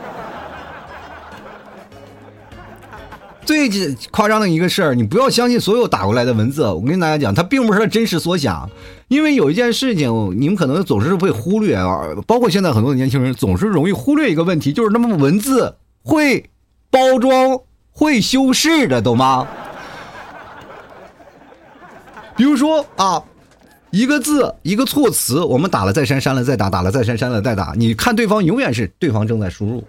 [3.44, 3.68] 最
[4.12, 6.68] 夸张的一个事儿，你不要相信所有打过来的文字。
[6.68, 8.70] 我跟大家讲，它并不是他真实所想，
[9.08, 10.08] 因为有一件事情，
[10.40, 16.48] 你们可能总是会忽略啊，包括现在很多的年轻人总是容易忽略一个问题，就是那么文字会
[16.92, 17.60] 包装
[17.92, 19.48] 会修饰的，懂吗？
[22.36, 23.24] 比如说啊，
[23.94, 29.84] 一个字一个措辞，我们打了再删，删了再打，打了再删，删了再打，你看对方永远是对方正在输入。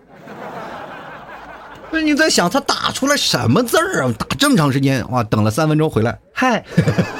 [1.91, 4.15] 那你在想他打出来什么字儿啊？
[4.19, 6.63] 打这么长时间，哇，等了三分钟回来，嗨。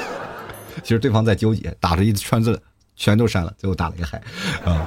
[0.83, 2.61] 其实对方在纠结，打着一串字，
[2.95, 4.21] 全都删了，最后打了一个嗨，
[4.63, 4.85] 啊。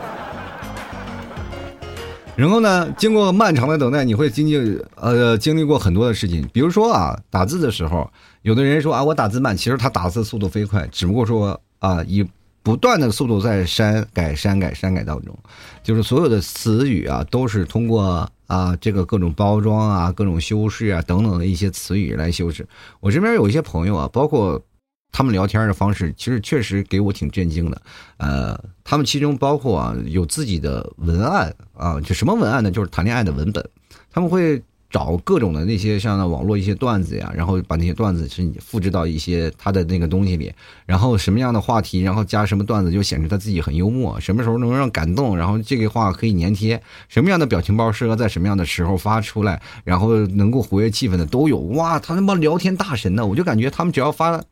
[2.36, 8.08] 然后呢，经过漫长的等待，你会经历呃经历过很多的事情，比如说啊，打字的时候，
[8.42, 12.26] 有的人说啊，我打字慢，其实他打字速度飞快，只不过说啊，以
[12.62, 15.38] 不断的速度在删改删改删改当中，
[15.82, 22.66] 就是所有的词语啊，都是通过啊这个各种包装啊、各种修饰啊等等的一些词语来修饰。
[23.00, 24.62] 我这边有一些朋友啊，包括。
[25.10, 27.82] 他们聊天的方式其实确实给我挺震惊的，
[28.18, 32.70] 呃，他们其中包括啊有自己的文案啊，就什么文案呢？
[32.70, 33.66] 就是谈恋爱的文本，
[34.12, 40.50] 他们会找各种的那些像网络一些段子呀，然后把那些段子是你复制到一些他的那个东西里，
[40.86, 51.58] 然后什么样的话题，然后加什么段子，就显示他自己很幽默，什么时候能让感动，然后这个话可以粘贴，什么样的表情包适合在什么样的时候发出来，然后能够活跃气氛的都有。
[51.58, 53.26] 哇，他他妈聊天大神呢！
[53.26, 54.42] 我就感觉他们只要发。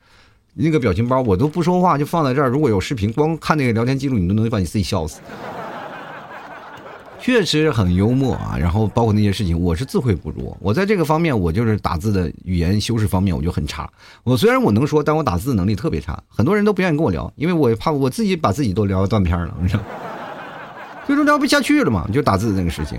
[0.59, 2.49] 那个表情包我都不说话，就放在这儿。
[2.49, 5.21] 如果有视频，光看那个聊天记录，你都能把你自己笑死。
[7.27, 10.57] 确实很幽默啊，然后包括那些事情，我是自愧不如。
[10.61, 13.91] 我在这个方面，我就是打字的语言修饰方面，我就很差。
[14.23, 19.83] 我虽然我能说，但我打字能力特别差，很多人都不愿意跟我聊，因为我怕我自己把自己都聊断片了，你知道，
[21.05, 22.97] 所以说聊不下去了嘛，就打字那个事情。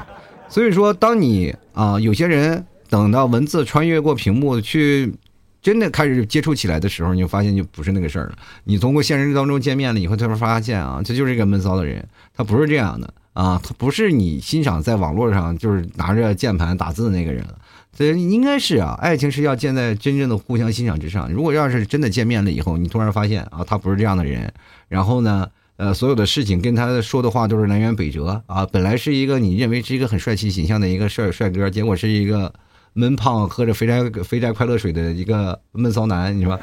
[0.50, 5.14] 所以说，当你啊，有些人等到文字穿越过屏幕去。
[5.60, 8.38] 真的开始接触起来的时候，你就发现就不是那个事儿了。
[8.64, 17.56] 你通过现实当中见面了以后，突然发现啊，这就是一个闷骚的人，他不是这样的啊，他不是你欣赏在网络上就是拿着键盘打字的那个人了。
[17.96, 21.32] 这应该是啊，爱情是要建在真正的互相欣赏之上。
[21.32, 24.52] 如果要是真的见面了以后，你突然发现啊，他不是这样的人，
[24.88, 28.66] 然后呢，呃，所有的事情跟他说的话都是南辕北辙啊。
[28.72, 32.54] 本来是一个你认为是一个很帅气形象的一个帅帅哥，结果是一个。
[32.94, 36.60] 闷胖喝着肥宅肥宅快乐水的一个闷骚男，你说，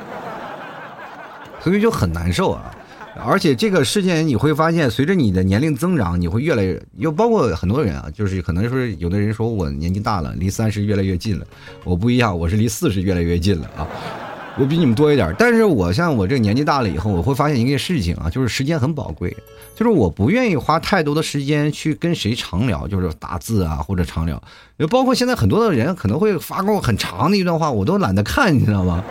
[1.61, 2.75] 所以就很难受啊！
[3.23, 11.47] 而且这个事件你会发现，随着你的年龄增长，你会越来越，又包括很多人啊，就是可能说有的人说我年纪大了，离三十越来越近了，
[11.85, 13.87] 我不一样，我是离四十越来越近了啊。
[14.57, 19.37] 我比你们多一点，但是我像我这年纪大了以后，我会发现一个事情啊，就是时间很宝贵，
[19.75, 24.41] 就是我不愿意花太多的时间去跟谁长聊，就是打字啊或者长聊，
[24.79, 29.03] 就包括现在很多的人可能会发过很长的一段话，我都懒得看，你知道吗？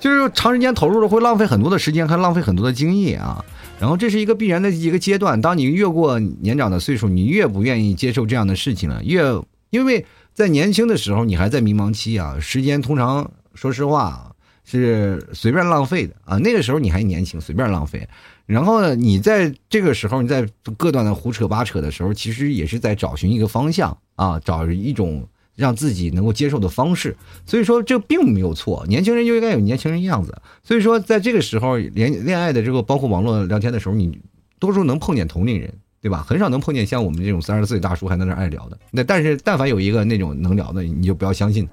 [0.00, 3.44] 就是长时间投入了会浪费很多的时间，还浪费很多的精力啊。
[3.78, 9.22] 然后这是一个必然的一个阶段，当你越过年长的岁数，你越不愿意接受这样的事情了，越
[9.70, 10.04] 因为。
[10.32, 14.32] 在年轻的时候，你还在迷茫期啊，时间通常说实话
[14.64, 16.38] 是随便浪费的啊。
[16.38, 18.08] 那个时候你还年轻，随便浪费。
[18.46, 25.28] 然后呢，你在这个时候你在各段的胡扯八扯的时候，其实也是在找寻一个方向啊，找一种
[25.60, 27.14] 让自己能够接受的方式。
[27.46, 30.34] 所以说这并没有错，年轻人就应该有年轻人样子。
[30.64, 34.18] 所以说在这个时候，恋恋爱的这个包括网络聊天的时候，你
[34.58, 35.72] 多数能碰见同龄人。
[36.02, 36.24] 对吧？
[36.26, 38.78] 很少能碰见像我们这种三十岁大叔还在那爱聊的。
[38.90, 41.68] 那但是，但凡有一个那种能聊的，你就不要相信。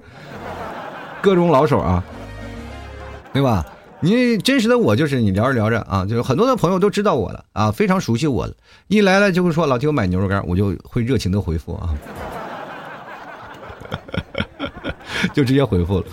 [1.22, 2.04] 各种老手啊，
[3.32, 3.64] 对吧？
[4.00, 8.54] 你真实的我就是你聊着聊着啊，就是很多的朋友都知道我了啊，非常熟悉我了。
[8.88, 11.96] 一来了就会说老铁我买牛肉干，我就会热情的回复啊，
[15.34, 16.06] 就直接回复了。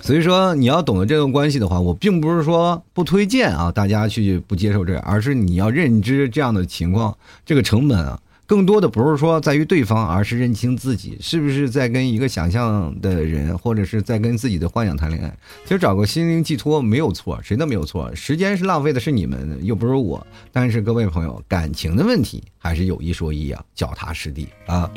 [0.00, 15.32] 所以说，你要懂得这段关系的话，我并不是说不推荐啊，大家去不接受这样，而是你要认知这样的情况，这个成本啊，更多的不是说在于对方，而是认清自己是不是在跟一个想象的人，或者是在跟自己的幻想谈恋爱。
[15.62, 18.12] 其实找个心灵寄托没有错，谁都没有错。
[18.12, 20.26] 时间是浪费的，是你们，又不是我。
[20.50, 24.90] 但是各位朋友，感情的问题还是有一说一啊，脚踏实地啊。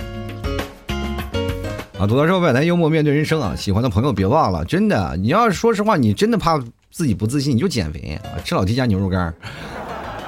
[1.97, 3.55] 啊，吐槽社会百态，幽默面对人生啊！
[3.55, 9.33] 喜欢的朋友别忘了，真的，你要是说实话，你真的怕自己不自信，你就减肥，吃老 T 家牛肉干，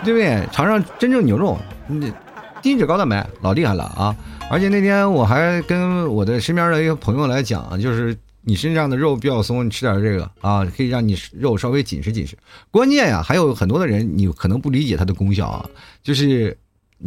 [0.02, 0.48] 对不对？
[0.50, 2.10] 尝尝真正牛肉，你
[2.62, 4.16] 低脂高蛋白，老厉害了啊！
[4.50, 12.38] 而且那天我还跟我的身边的一个朋友来讲，就是你身上的肉比较松，你吃点这个啊，可以让你肉稍微紧实紧实。
[12.72, 15.70] 关键呀，还有很多的人你可能不理解它的功效啊，
[16.02, 16.58] 就是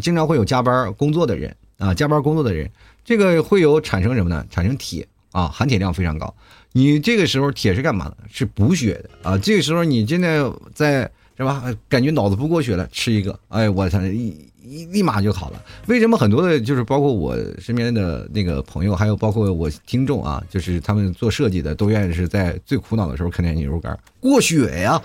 [0.02, 2.70] 经常会有加班工作的人啊，加班工作的人。
[3.04, 4.44] 这个会有产生什么呢？
[4.50, 6.32] 产生铁啊，含铁量非常高。
[6.72, 8.16] 你这个时候铁是干嘛的？
[8.30, 9.36] 是补血的啊。
[9.38, 11.64] 这个时候你真的在是吧？
[11.88, 15.60] 感觉脑子不过血了，吃一个，哎，我操，一一立马就好了。
[15.86, 25.00] 为什么很多的，就是包括我身边的那个朋友，还有包括我听众啊，就是他们做设计的，都愿意是在最苦恼的时候啃点牛肉干过血呀。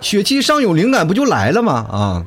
[0.00, 1.72] 血气上涌，灵感不就来了吗？
[1.72, 2.26] 啊，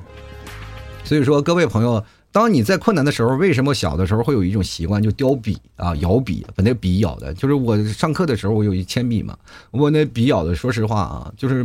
[1.04, 2.04] 所以说各位朋友。
[2.34, 7.32] 当你在困难的时候，为什么小的时候会有一种习惯，就叼笔啊，咬笔，把那笔咬的。
[7.36, 9.38] 就是我上课的时候，我有一铅笔嘛，
[9.69, 11.63] 我那笔咬的，说实话啊，就是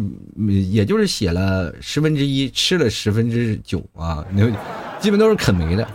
[0.71, 4.47] 也就是写了十分之一，吃了十分之九啊，那
[5.01, 5.89] 基本都是啃没的。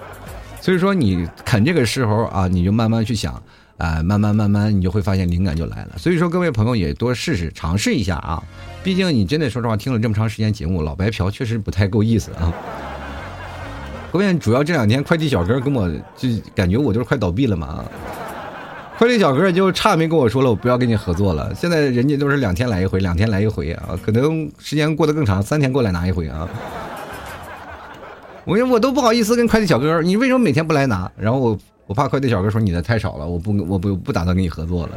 [0.60, 3.36] 所以说你啃这个时候啊，你就慢慢去想，
[3.78, 5.92] 啊，慢慢慢慢，你就会发现灵感就来了。
[6.00, 8.42] 所以说各位朋友也多试试，尝试一下啊。
[8.84, 12.52] 毕竟你真的说实话，听了这么长时间节目，老白嫖确实不太够意思啊。
[14.14, 17.84] 关键主要这两天快递小哥跟我就感觉我就是快倒闭了嘛，
[18.96, 21.52] 快递小哥就差没跟我说了，我不要跟你合作了。
[21.56, 26.48] 现在人家都是两天来一回，两天来一回啊，可能时间过得更长，三天过来拿一回啊。
[28.46, 31.12] 我我都不好意思跟快递小哥，你为什么每天不来拿？
[31.18, 34.92] 然后我我怕快递小哥说你的太少了，我不我不不打算跟你合作了。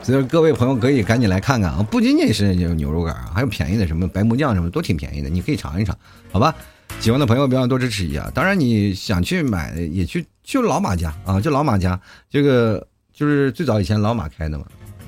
[0.00, 5.92] 所以各位朋友可以赶紧来看看啊，不仅仅是牛肉干啊，还有便宜的什么白木酱什么都挺便宜的，你可以尝一尝，
[6.30, 6.54] 好吧？
[7.00, 8.30] 喜欢的朋友别忘多支持一下。
[8.34, 12.00] 当然，你想去买也去，就老马家啊，就老马家。
[12.28, 14.66] 这个就是最早以前老马开的嘛，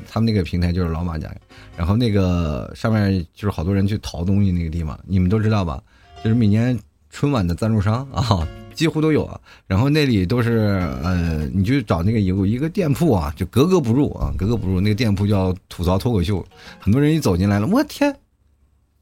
[0.08, 1.28] 他们那个平台就是老马家。
[1.76, 5.82] 然后那个上面就是好多人去淘东西那个地方，你们都知道吧？
[6.22, 6.78] 就是每年
[7.10, 9.40] 春晚的赞助商啊，几乎都有啊。
[9.66, 14.80] 然后那里都是呃，你去找那个有一个店铺啊，就格格不入啊，格格不入。
[14.80, 16.44] 那个店铺叫吐槽脱口秀，
[16.78, 18.14] 很多人一走进来了，我天，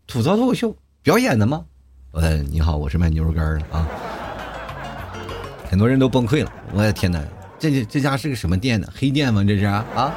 [0.07, 1.65] 吐槽脱口秀表演的吗？
[2.17, 3.87] 呃，你好，我是卖牛肉干的啊，
[5.69, 6.51] 很多人都崩溃了。
[6.73, 7.23] 我的天哪，
[7.59, 8.89] 这这家是个什么店呢？
[8.97, 9.45] 黑店吗？
[9.45, 10.15] 这是啊？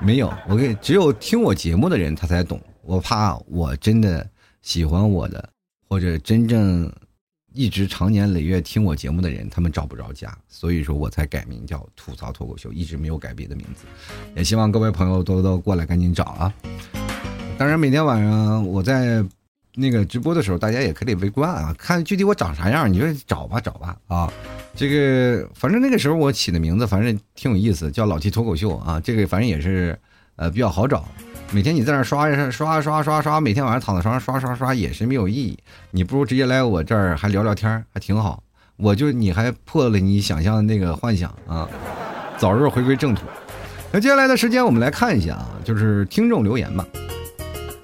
[0.00, 2.60] 没有，我给只有听我节目的人他才懂。
[2.82, 4.24] 我怕我真的
[4.62, 5.48] 喜欢我的，
[5.88, 6.88] 或者真正
[7.52, 13.84] 一直常年累月听我节目的人，他们找不着家，所以说我才改名叫吐槽脱口秀，一直没有改别的名字。
[14.36, 16.54] 也希望各位朋友多多过来赶紧找啊！
[17.58, 19.24] 当然，每天晚上我在。
[19.78, 24.32] 那个直播的时候，大家也可以围观啊，看具体我长啥样，你就找吧找吧啊。
[24.74, 28.98] 这个反正那个时候我起的名字，反正挺有意思，叫老 T 脱口秀啊。
[29.04, 29.98] 这个反正也是
[30.36, 31.04] 呃比较好找，
[31.52, 35.58] 每天你在那刷刷刷刷刷，每天晚上躺在床上刷刷刷也是没有意义。
[35.90, 38.42] 你不如直接来我这儿还聊聊天，还挺好。
[38.78, 41.68] 我就你还破了你想象的那个幻想啊，
[42.36, 43.22] 早日回归正途。
[43.92, 46.84] 那接下来的时间我们来看一下啊，就是听众留言吧。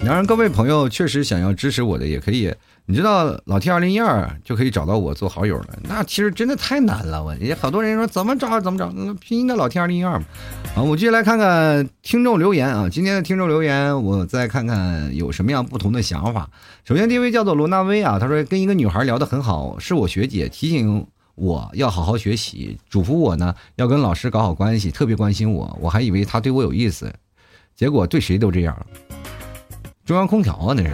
[0.04, 2.52] 当然，各位朋友确实想要支持我的，也可以。
[2.86, 5.78] 你知道老 T 二零一二就可以找到我做好友了。
[5.84, 10.26] 那其实真的太难了，我也好多人说怎么找怎么找，拼音的老 T 二零一二嘛。
[10.74, 12.88] 啊，我继续来看看听众留言啊。
[12.90, 16.50] 今天的听众留言，我再看看有什么样不同的想法。
[16.84, 25.78] 首先，第一位叫做罗纳威啊，他说跟一个女孩聊得很好，是我学姐提醒我要好好学习，嘱咐我呢要跟老师搞好关系，特别关心我。
[25.80, 27.10] 我还以为她对我有意思，
[27.76, 28.76] 结果对谁都这样。
[30.04, 30.90] 中央空调啊，那是，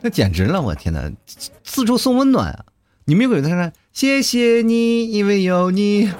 [0.00, 0.60] 那简直了！
[0.60, 1.10] 我天哪，
[1.62, 2.64] 四处送温暖啊！
[3.04, 6.10] 你没有给他说谢谢你，因为有你。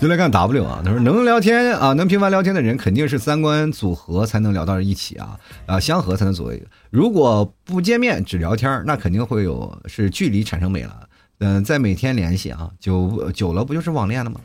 [0.00, 6.54] 就来看 W 啊，他说能聊天啊，能频繁聊天的人肯定是三观组合才能聊到一起啊啊，相合才能组合。
[6.88, 11.08] 如果不见面只聊天，那肯定会有是距离产生美了。
[11.40, 14.40] 嗯，在每天联系啊，久久了不就是网恋了吗？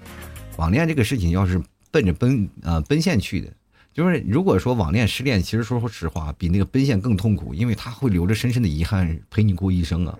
[0.58, 1.62] 网恋这个事情要是。
[1.94, 3.48] 奔着奔啊奔现去的，
[3.94, 10.18] 就是如果说网恋失恋，其实说实话比那个奔现更痛苦，因为他会留着深深的遗憾陪你过一生啊！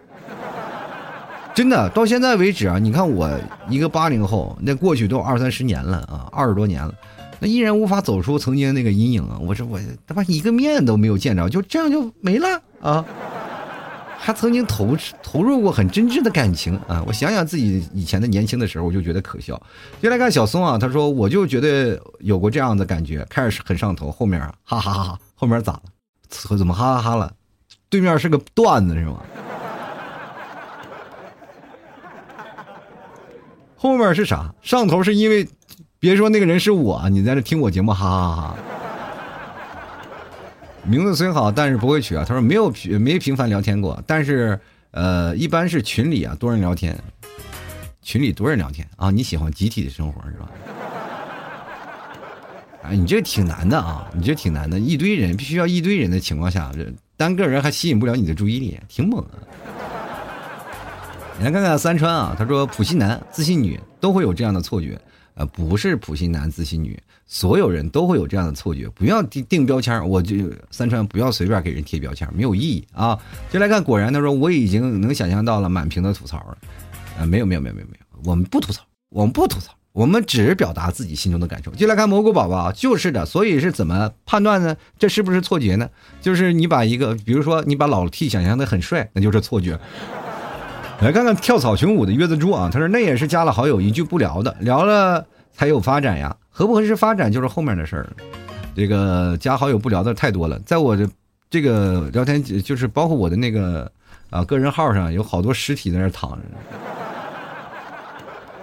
[1.56, 3.28] 真的，到现在为止啊，你看我
[3.68, 6.94] 一个八零后，那过去都二三十年了啊，二十多年了，
[7.40, 9.40] 那依然无法走出曾经那个阴影啊！
[9.42, 13.04] 我说我他妈一个面都没有见着，就这样就没了啊！
[14.26, 17.04] 他曾经投投入过很真挚的感情啊！
[17.06, 19.62] 我想想自己以前的年轻的时候，我就觉得可笑。
[20.02, 25.82] 接来看小松啊，他说我就觉得有过这样的感觉，开始很上头，后面哈哈哈哈，后面咋了？
[26.58, 27.34] 怎么哈哈哈了？
[27.90, 29.22] 对面是个段子是吗？
[33.76, 34.56] 后面是啥？
[34.62, 35.46] 上头是因为
[36.00, 38.56] 别说那个人是我，你在这听我节目哈哈哈。
[40.86, 42.26] 名字虽好，但是不会取啊。
[42.28, 44.60] 他说没有没频繁聊天过，但是
[44.92, 46.98] 呃，一般是群里啊多人聊天，
[48.02, 49.10] 群里多人聊天啊。
[49.10, 50.50] 你喜欢集体的生活是吧？
[52.84, 59.40] 哎，你这挺难的啊，你这挺难的，一堆人必须要一堆人的情况下，这单个人还吸引不了你的注意力，挺猛的。
[61.42, 65.00] 来看看三川啊，他说普信男、自信女都会有这样的错觉，
[65.36, 70.36] 呃，不是普信男、自信女，所有人都会有这样的错觉，不要定定标签，我就
[70.72, 73.20] 三川不要随便给人贴标签，没有意义啊。
[73.52, 76.58] 就来看，果然他说我已经能想象到了满屏的吐槽了，
[77.20, 79.74] 啊，没有没有没有没有没有，我们不吐槽，我们不吐槽。
[79.94, 81.70] 我们只是表达自己心中的感受。
[81.70, 83.28] 就来看蘑菇宝宝，就是的。
[83.28, 84.76] 所以是怎么判断呢？
[84.98, 85.88] 这是不是错觉呢？
[86.20, 89.80] 就是你把一个，比如说你把老 T 想象的很帅，那就是错觉。
[91.04, 96.34] 来看看跳草裙舞的月子猪啊，他说那也是加了好友一句不聊的，聊了才有发展呀。
[96.50, 98.08] 合不合适发展就是后面的事儿。
[98.74, 101.06] 这个加好友不聊的太多了，在我的
[101.50, 103.92] 这个聊天就是包括我的那个
[104.30, 106.38] 啊个人号上有好多尸体在那躺着。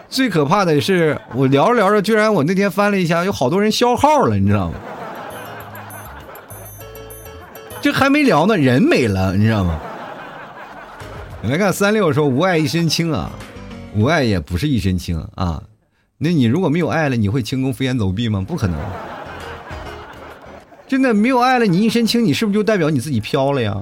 [0.08, 4.74] 最可怕的是，我聊着聊着，居然我那天翻了一下，有好多人消号了，你知道吗？
[7.82, 9.78] 这还没聊呢，人没了，你知道吗？
[11.42, 13.30] 你来看三六说无爱一身轻啊，
[13.94, 15.62] 无爱也不是一身轻啊。
[16.18, 18.44] 那你如果没有爱了，你会轻功飞檐走壁吗？
[18.46, 18.78] 不可能。
[20.86, 23.74] 真的没有爱了，你一身轻，你是不是就代表你自己飘了呀？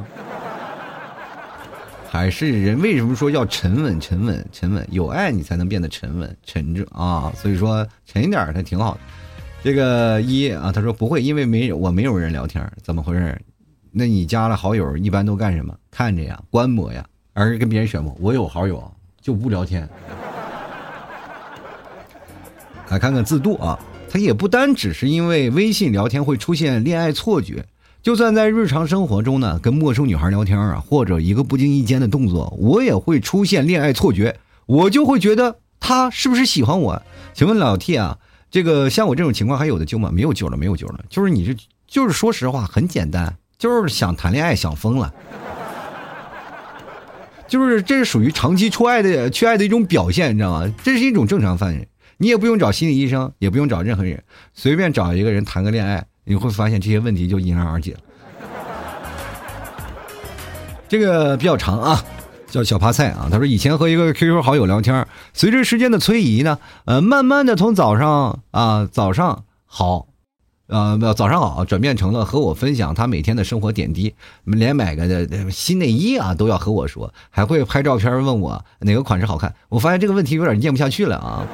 [2.08, 4.86] 还是人为什么说要沉稳、沉稳、沉稳？
[4.92, 7.32] 有爱你才能变得沉稳、沉着啊！
[7.36, 9.00] 所以说沉一点，它挺好的。
[9.64, 13.36] 这个一啊，他说不会，因为没有我没有人聊天，怎么回事？
[13.90, 15.74] 那你加了好友一般都干什么？
[15.90, 17.04] 看着呀，观摩呀，
[17.38, 18.10] 而是跟别人炫吗？
[18.18, 18.82] 我有好友
[19.20, 19.88] 就不聊天。
[22.88, 23.78] 来看看自度啊，
[24.10, 27.64] 他也不单只是因为微信聊天会出现恋爱错觉。
[28.02, 34.34] 就算在日常生活中呢，跟陌生女孩聊天啊，或者一个不经意间的动作，我也会出现恋爱错觉，
[34.66, 37.00] 我就会觉得他是不是喜欢我？
[37.34, 38.18] 请问老 T 啊，
[38.50, 40.10] 这个像我这种情况还有的救吗？
[40.12, 41.04] 没有救了，没有救了。
[41.08, 45.14] 就是你这，就是说实话，很简单，就是想谈恋爱想疯了，
[47.48, 50.72] 就是这是属于长期缺爱的缺爱的一种表现，你知道吗？
[50.84, 51.86] 这是一种正常犯人，
[52.18, 54.22] 你也不用找心理医生，也不用找任何人，
[54.52, 56.04] 随便找一个人谈个恋爱。
[56.24, 58.00] 你会发现这些问题就迎刃而解了。
[60.88, 62.04] 这个比较长啊，
[62.48, 63.28] 叫小趴菜啊。
[63.30, 70.07] 他说以前和一个 QQ 好友聊天，随着时间的推移呢，呃，慢慢的从早上啊早上好，
[70.68, 74.14] 呃早上好，转变成了和我分享他每天的生活点滴，
[74.44, 79.54] 连买个的新内衣啊都要和我说，还会拍照片问我哪个款式好看。
[79.68, 81.46] 我发现这个问题有点念不下去了啊。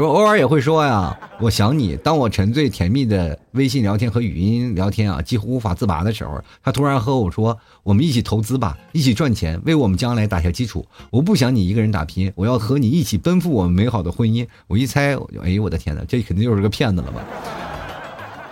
[0.00, 1.96] 我偶尔也会说呀，我想你。
[1.96, 14.46] 当我沉醉甜蜜的微信聊天和语音聊天啊，几乎无法自拔的时候，他突然和我说：“我们一起投资吧，一起赚钱，为我们将来打下基础。”我不想你一个人打拼，我要和你一起奔赴我们美好的婚姻。
[14.68, 17.20] 我一猜，哎呦我的天哪，这肯定就是个骗子了吧？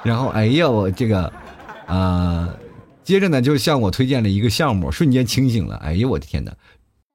[0.03, 1.33] 然后，哎呀，我这个，
[1.87, 2.49] 啊，
[3.05, 5.77] 接着呢，就向我推荐了一个项目，瞬间清醒了。
[5.77, 6.53] 哎呦我的天哪！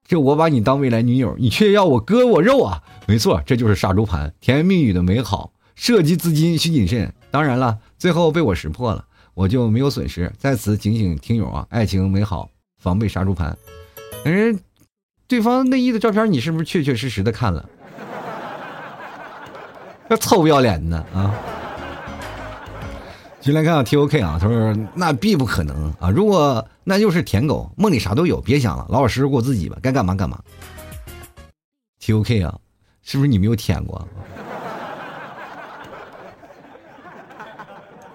[0.07, 2.83] 这我把你当未来女友，你却要我割我肉啊！
[3.07, 7.13] 没错，这就是杀猪盘，甜言蜜语的美好，涉及资金需谨慎。
[7.29, 10.31] 当然了，最后被我识破了，我就没有损失。
[10.37, 13.57] 在此警醒听友啊，爱情美好，防备杀猪盘。
[14.25, 14.59] 人，
[15.27, 17.69] 对方内衣的照片，你是不是确确实实的看了？
[20.09, 21.33] 这臭不要脸的啊！
[23.41, 26.11] 进来看看 T O K 啊，他说那必不可能啊！
[26.11, 30.39] 如果那就是舔狗，梦里啥都有，别想了，老老实实过自己吧，该干嘛干嘛。
[31.99, 32.55] T O K 啊，
[33.01, 34.07] 是不是你没有舔过？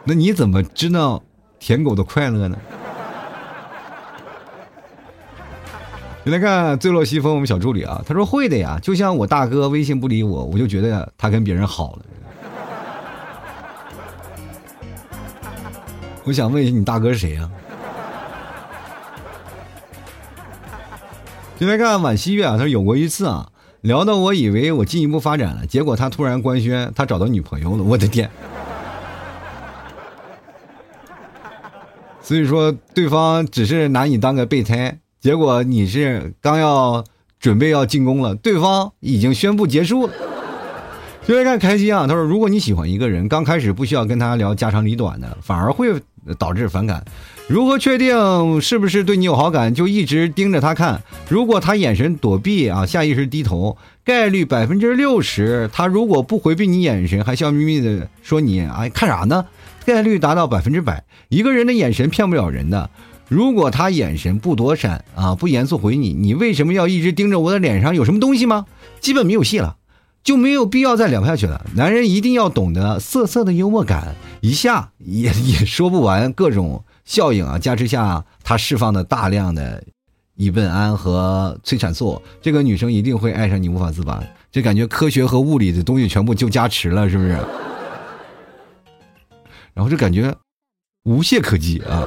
[0.05, 1.21] 那你怎么知道
[1.59, 2.57] 舔狗的快乐呢？
[6.23, 12.05] 进来看醉落西风，我们小助理啊，他说会的呀，就像我大哥微信不理我，我就觉得他跟别人好了。
[16.27, 17.49] 我想问一下，你大哥是谁呀？
[21.57, 23.49] 进来看晚曦月啊，他说有过一次啊，
[23.83, 28.29] 聊到我以为我进一步发展了，结果他突然官宣他找到女朋友了，我的天！
[32.21, 37.05] 所以说对方只是拿你当个备胎，结果你是刚要
[37.39, 40.13] 准备要进攻了，对方已经宣布结束了。
[41.27, 46.01] 进来看开心啊，他说如果你喜欢一个人，刚开始不需要跟他聊家长里短的，反而会。
[46.41, 47.05] 导致反感，
[47.47, 49.73] 如何确定是不是对你有好感？
[49.73, 55.71] 就一直盯着他看，如果他眼神躲避啊，下意识低头，概率百分之六十。
[55.73, 59.47] 他如果不回避你眼神，还笑眯眯的说你啊看啥呢？
[59.85, 61.05] 概率达到百分之百。
[61.29, 62.91] 一个人的眼神骗不了人的。
[63.29, 67.95] 如果他眼神不躲闪啊，不严肃回你，你为什么要一直盯着我的脸上？
[67.95, 68.67] 有什么东西吗？
[68.99, 69.77] 基本没有戏了。
[70.27, 71.65] 就没有必要再聊下去了。
[71.77, 77.57] 男人一定要懂得色色的幽默感，一下也也说不完各种效应啊！
[77.57, 79.85] 加之下他释放的大量的
[80.35, 84.21] 乙苯胺和催产素，这个女生一定会爱上你无法自拔。
[84.51, 87.39] 这感觉科学和物理的东西全部就加持了，是不是？
[89.75, 90.35] 然后这感觉
[91.05, 92.03] 无懈可击啊！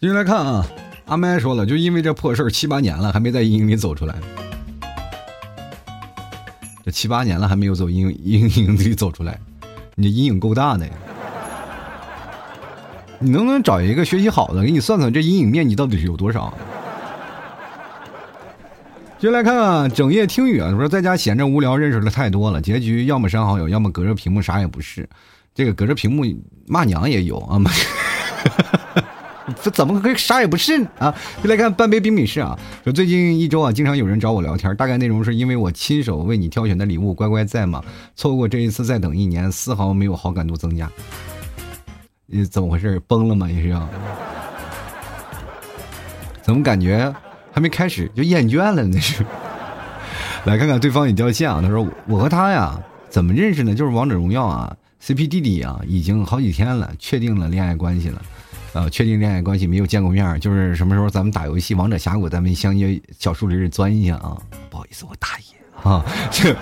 [0.00, 0.66] 继续来看啊，
[1.04, 4.14] 阿麦说了，就因为这破事儿七八年了，还没在阴影里走出来。
[6.86, 9.36] 这七八年了还没有走阴阴影里走出来，
[9.96, 10.92] 你这阴影够大的呀！
[13.18, 16.54] 你能不能找一个学习好的，给你算算这阴影面积到底是有多少？
[19.18, 25.08] 接来看看，整夜听雨啊，说在家闲着无聊，认识的太多了，结局要么删好友，要么隔着屏幕啥也不是。
[25.56, 26.24] 这个隔着屏幕
[26.68, 27.58] 骂娘也有啊，
[29.62, 30.88] 这怎么可以啥也不是呢？
[30.98, 37.82] 啊，就来看半杯冰美式啊，说最近一周啊，经常有人找我聊天，大概内容是因为我亲手为你挑选的礼物乖乖在吗？
[38.16, 40.90] 错过这一次再等一年，丝毫没有好感度增加。
[42.26, 43.00] 你怎么回事？
[43.06, 43.48] 崩了吗？
[43.48, 43.88] 也是要？
[46.42, 47.14] 怎么感觉
[47.52, 48.84] 还没开始就厌倦了？
[48.84, 49.24] 那是。
[50.44, 51.60] 来看看对方已掉线啊！
[51.60, 53.74] 他说：“我和他呀，怎么认识呢？
[53.74, 58.22] 就是王者荣耀啊，CP 弟弟啊，已经好几天了，确定了恋爱关系了。
[58.76, 64.36] 呃，确定恋爱关系没有见过面，就是什么时候咱们打游戏王者峡谷，咱们相约小树林里钻一下啊。
[64.68, 66.52] 不好意思，我大爷。”啊， 就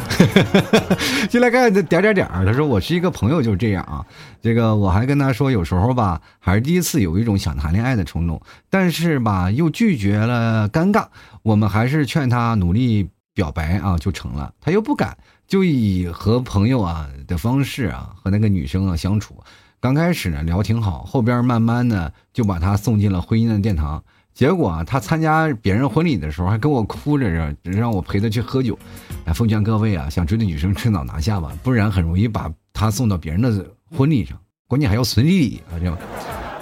[1.29, 4.05] 进来看点点点他说我是一个朋友，就是这样啊。
[4.41, 8.41] 这个我还跟他说，有时候吧，还是第一次有一种想谈恋爱的冲动，
[8.71, 11.07] 但是吧，又拒绝了，尴尬。
[11.43, 14.53] 我们还是劝他努力表白啊，就成了。
[14.61, 15.17] 他又不敢，
[15.49, 19.43] 就以和朋友啊的方式啊和那个女生啊相处。
[19.85, 24.03] 刚开始呢聊挺好，后边慢慢的就把他送进了婚姻的殿堂。
[24.33, 28.79] 结果啊，他参加别人婚礼的时候，还跟我哭着让让我陪他去喝酒。
[29.27, 33.63] 哎，奉劝各位啊，想追的女生趁早拿下吧，不然很容易把她送到别人的
[33.95, 35.77] 婚礼上，关键还要损礼啊！
[35.79, 35.95] 这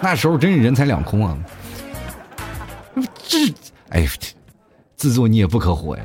[0.00, 1.38] 那时候真是人财两空啊！
[3.22, 3.54] 这，
[3.90, 4.04] 哎，
[4.96, 6.02] 自作孽不可活呀！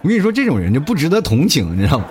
[0.00, 2.06] 我跟你说，这种人就不值得同情，你知道吗？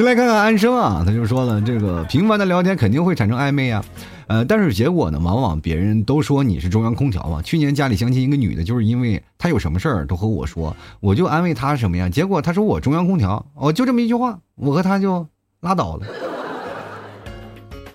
[0.00, 3.84] 就来看看安生啊，他就说了，这个频繁的聊天肯定会产生暧昧啊。
[4.28, 7.42] 呃，但是结果呢，往往别人都说你是中央空调嘛。
[7.42, 12.08] 去年家里相亲一个女的，就是因为她有什么事儿都和我说，我就安慰她什么呀？
[12.08, 15.26] 结果她说我中央空调，哦，就这么一句话，我和她就
[15.60, 16.06] 拉倒了。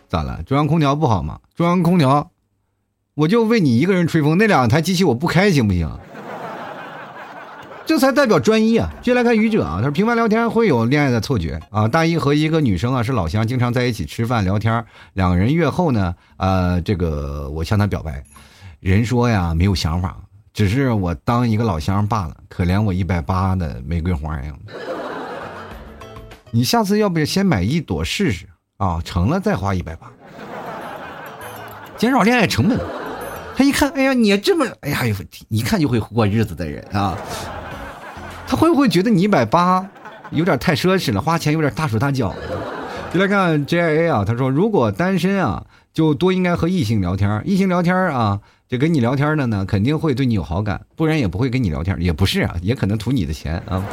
[0.08, 0.44] 咋了？
[0.44, 1.40] 中央空调不好吗？
[1.56, 2.30] 中央空调，
[3.16, 5.90] 我就为你一个人吹风，那两台机器我不开行不行？
[7.86, 8.92] 这才代表专一啊！
[9.02, 11.88] 接下来看愚者啊，他说频繁聊天会有恋爱的错觉啊。
[11.88, 14.84] 大一和一个女生啊是老乡，经常在一起吃饭聊天。
[15.14, 18.24] 两个人月后呢，呃，这个我向她表白，
[18.80, 20.18] 人说呀没有想法，
[20.52, 22.36] 只是我当一个老乡罢了。
[22.50, 24.52] 可怜我一百八的玫瑰花呀！
[26.50, 29.00] 你下次要不要先买一朵试试啊？
[29.06, 30.12] 成了再花一百八，
[31.98, 32.80] 减少恋爱成本。
[33.56, 35.02] 他一看，哎呀，你这么，哎呀，
[35.50, 37.16] 一看就会过日子的人啊。
[38.48, 39.86] 他会不会觉得你一百八
[40.32, 42.34] 有点太奢侈了，花钱有点大手大脚？
[43.14, 53.84] 就来看 J I A 啊，他说如果单身啊，就多应该和异性聊天，异性聊天啊，就跟你聊天的呢，肯定会对你有好感，不然也不会跟你聊天，也不是啊， 也可能图你的钱啊。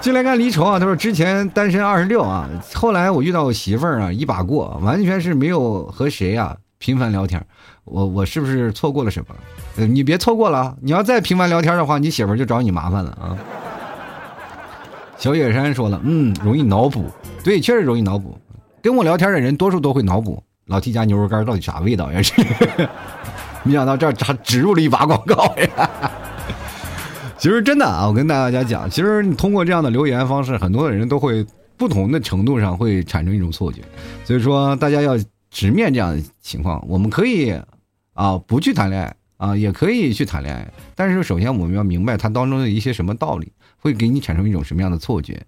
[0.00, 7.44] 进来看离愁啊，他说之前单身二十六啊，后来我遇到我媳妇儿啊，一把过，完全是没有和谁啊频繁聊天，
[7.84, 9.84] 我我是不是错过了什么？
[9.86, 13.36] 你别错过了，你要再频繁聊天的话，你媳妇儿就找你麻烦了啊。
[15.22, 17.08] 小野山说了，嗯，容易脑补，
[17.44, 18.36] 对，确实容易脑补。
[18.82, 22.18] 跟我聊天的人多数都会脑补老 T 家牛肉干到底啥味道呀？
[22.20, 22.32] 是，
[23.62, 25.90] 没想到这儿他植入了一把广告呀。
[27.38, 31.46] 其实真的啊，我跟大家讲，其实你通过这样的留言方式，很多的人都会
[31.76, 33.80] 不同的程度上会产生一种错觉。
[34.24, 35.16] 所以说，大家要
[35.52, 37.56] 直面这样的情况，我们可以
[38.14, 43.52] 啊不去谈恋爱啊，也可以去谈恋爱，但是首先我们要明白它当中的一些什么道理。
[43.82, 45.44] 会给你产生一种什么样的错觉？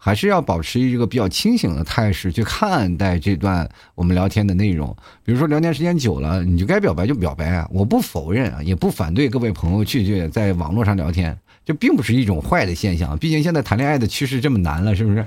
[0.00, 4.96] 还是要保持一个比较清醒的态势去看待这段我们聊天的内容。
[5.24, 7.66] 比如说聊天时间久了，你就该表白就表白啊！
[7.72, 13.18] 我不否认啊，也不反对各位朋友去去在网络上聊天，这并不是一种坏的现象。
[13.18, 15.24] 毕竟现在谈恋爱的趋势这么难了，是不是？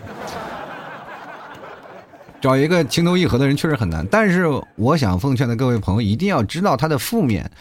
[2.40, 4.08] 找一个情投意合的人确实很难。
[4.10, 4.46] 但是
[4.78, 7.52] 我想奉劝的各位朋友，一定要知道它的负面。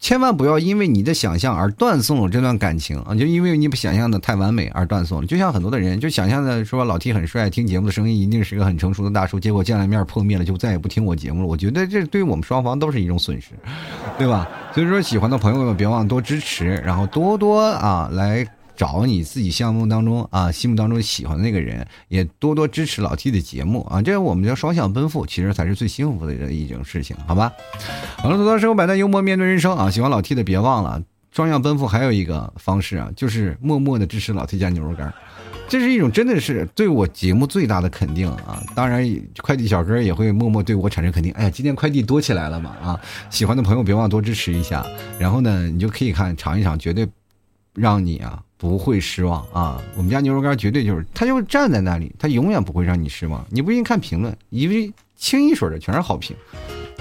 [0.00, 3.14] 千万不要因为你的想象而断送了这段感情啊！
[3.14, 5.26] 就因为你想象的太完美而断送了。
[5.26, 11.48] 就像很多的人就想象的说老 T 很帅，听节目的声音一定是个很成熟的大叔，结果见了面破灭了，就再也不听我节目了。
[11.48, 13.48] 我觉得这对我们双方都是一种损失，
[14.16, 14.48] 对吧？
[14.72, 18.46] 所以说喜欢的朋友们别忘多支持，然后多多啊来
[18.78, 27.52] 找你自己项目当中啊，心目当中喜欢的那个人，也多多支持老 T 的节目啊，这样我们叫双向奔赴，其实才是最幸福的一种事情，好吧？
[28.18, 31.02] 好了，吐槽生活百态，幽默面对人生啊，喜欢老 T 的别忘了
[31.32, 35.12] 双向奔赴，还有一个方式啊，就是默默的支持老 T 家牛肉干。
[35.68, 38.62] 这是一种真的是对我节目最大的肯定啊！
[38.74, 39.04] 当然，
[39.42, 41.30] 快递小哥也会默默对我产生肯定。
[41.32, 43.00] 哎呀，今天快递多起来了嘛啊！
[43.28, 44.86] 喜欢的朋友别忘多支持一下。
[45.18, 47.06] 然后呢，你就可以看尝一尝，绝对
[47.78, 49.80] 让你啊不会失望啊！
[49.96, 53.44] 我们家牛肉干绝对就是，它就站在那里，它永远不会让你失望。
[53.50, 56.36] 你不信看评论，因为清一水的全是好评。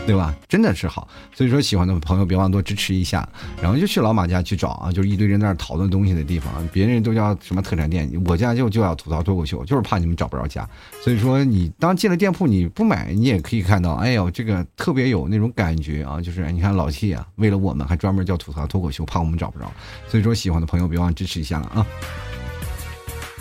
[0.06, 0.34] 对吧？
[0.48, 3.28] 真的是好，所以说喜欢的朋友别忘多支持一下，
[3.62, 10.68] 然后就去老马家去找啊，就是一堆人在那讨论东西的地方，别人都叫什么特产店，我家就就要吐槽脱口秀，就是怕你们找不着家。
[11.02, 19.70] 所以说你当进了店铺，你不买，你也可以看到，哎呦，这个特别有那种感觉啊，就是你看老 T 啊，为了我们还专门叫吐槽脱口秀，怕我们找不着。
[20.08, 21.88] 所以说喜欢的朋友别忘支持一下了啊，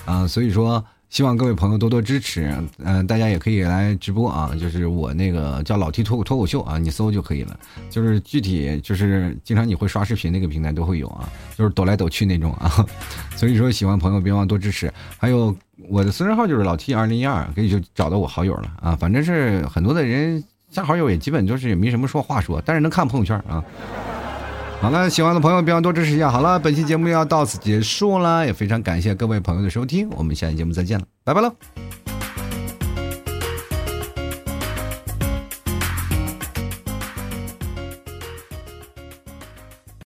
[0.04, 0.84] 啊，所以说。
[1.16, 7.58] 希望各位朋友多多支持，嗯，大家也可以来直播啊，就是我那个叫老 T 脱口脱口秀啊，你搜就可以了。
[7.88, 12.84] 就是具体就是经常你会刷视频那个平台都会有啊，就是抖来抖去那种啊。
[13.34, 15.56] 所以说喜欢朋友别忘多支持，还有
[15.88, 18.94] 我的私人号就是老 T 二零一二，可以就找到我好友了啊。
[18.94, 23.64] 反正是很多的人加好友也基本就是也没什么说话说，但是能看朋友圈啊。
[24.80, 26.30] 好了，喜欢的朋友别忘多支持一下。
[26.30, 32.05] 好了，本期节目要到此结束了，也非常感谢各位朋友的收听，我们下期节目再见了，拜拜喽。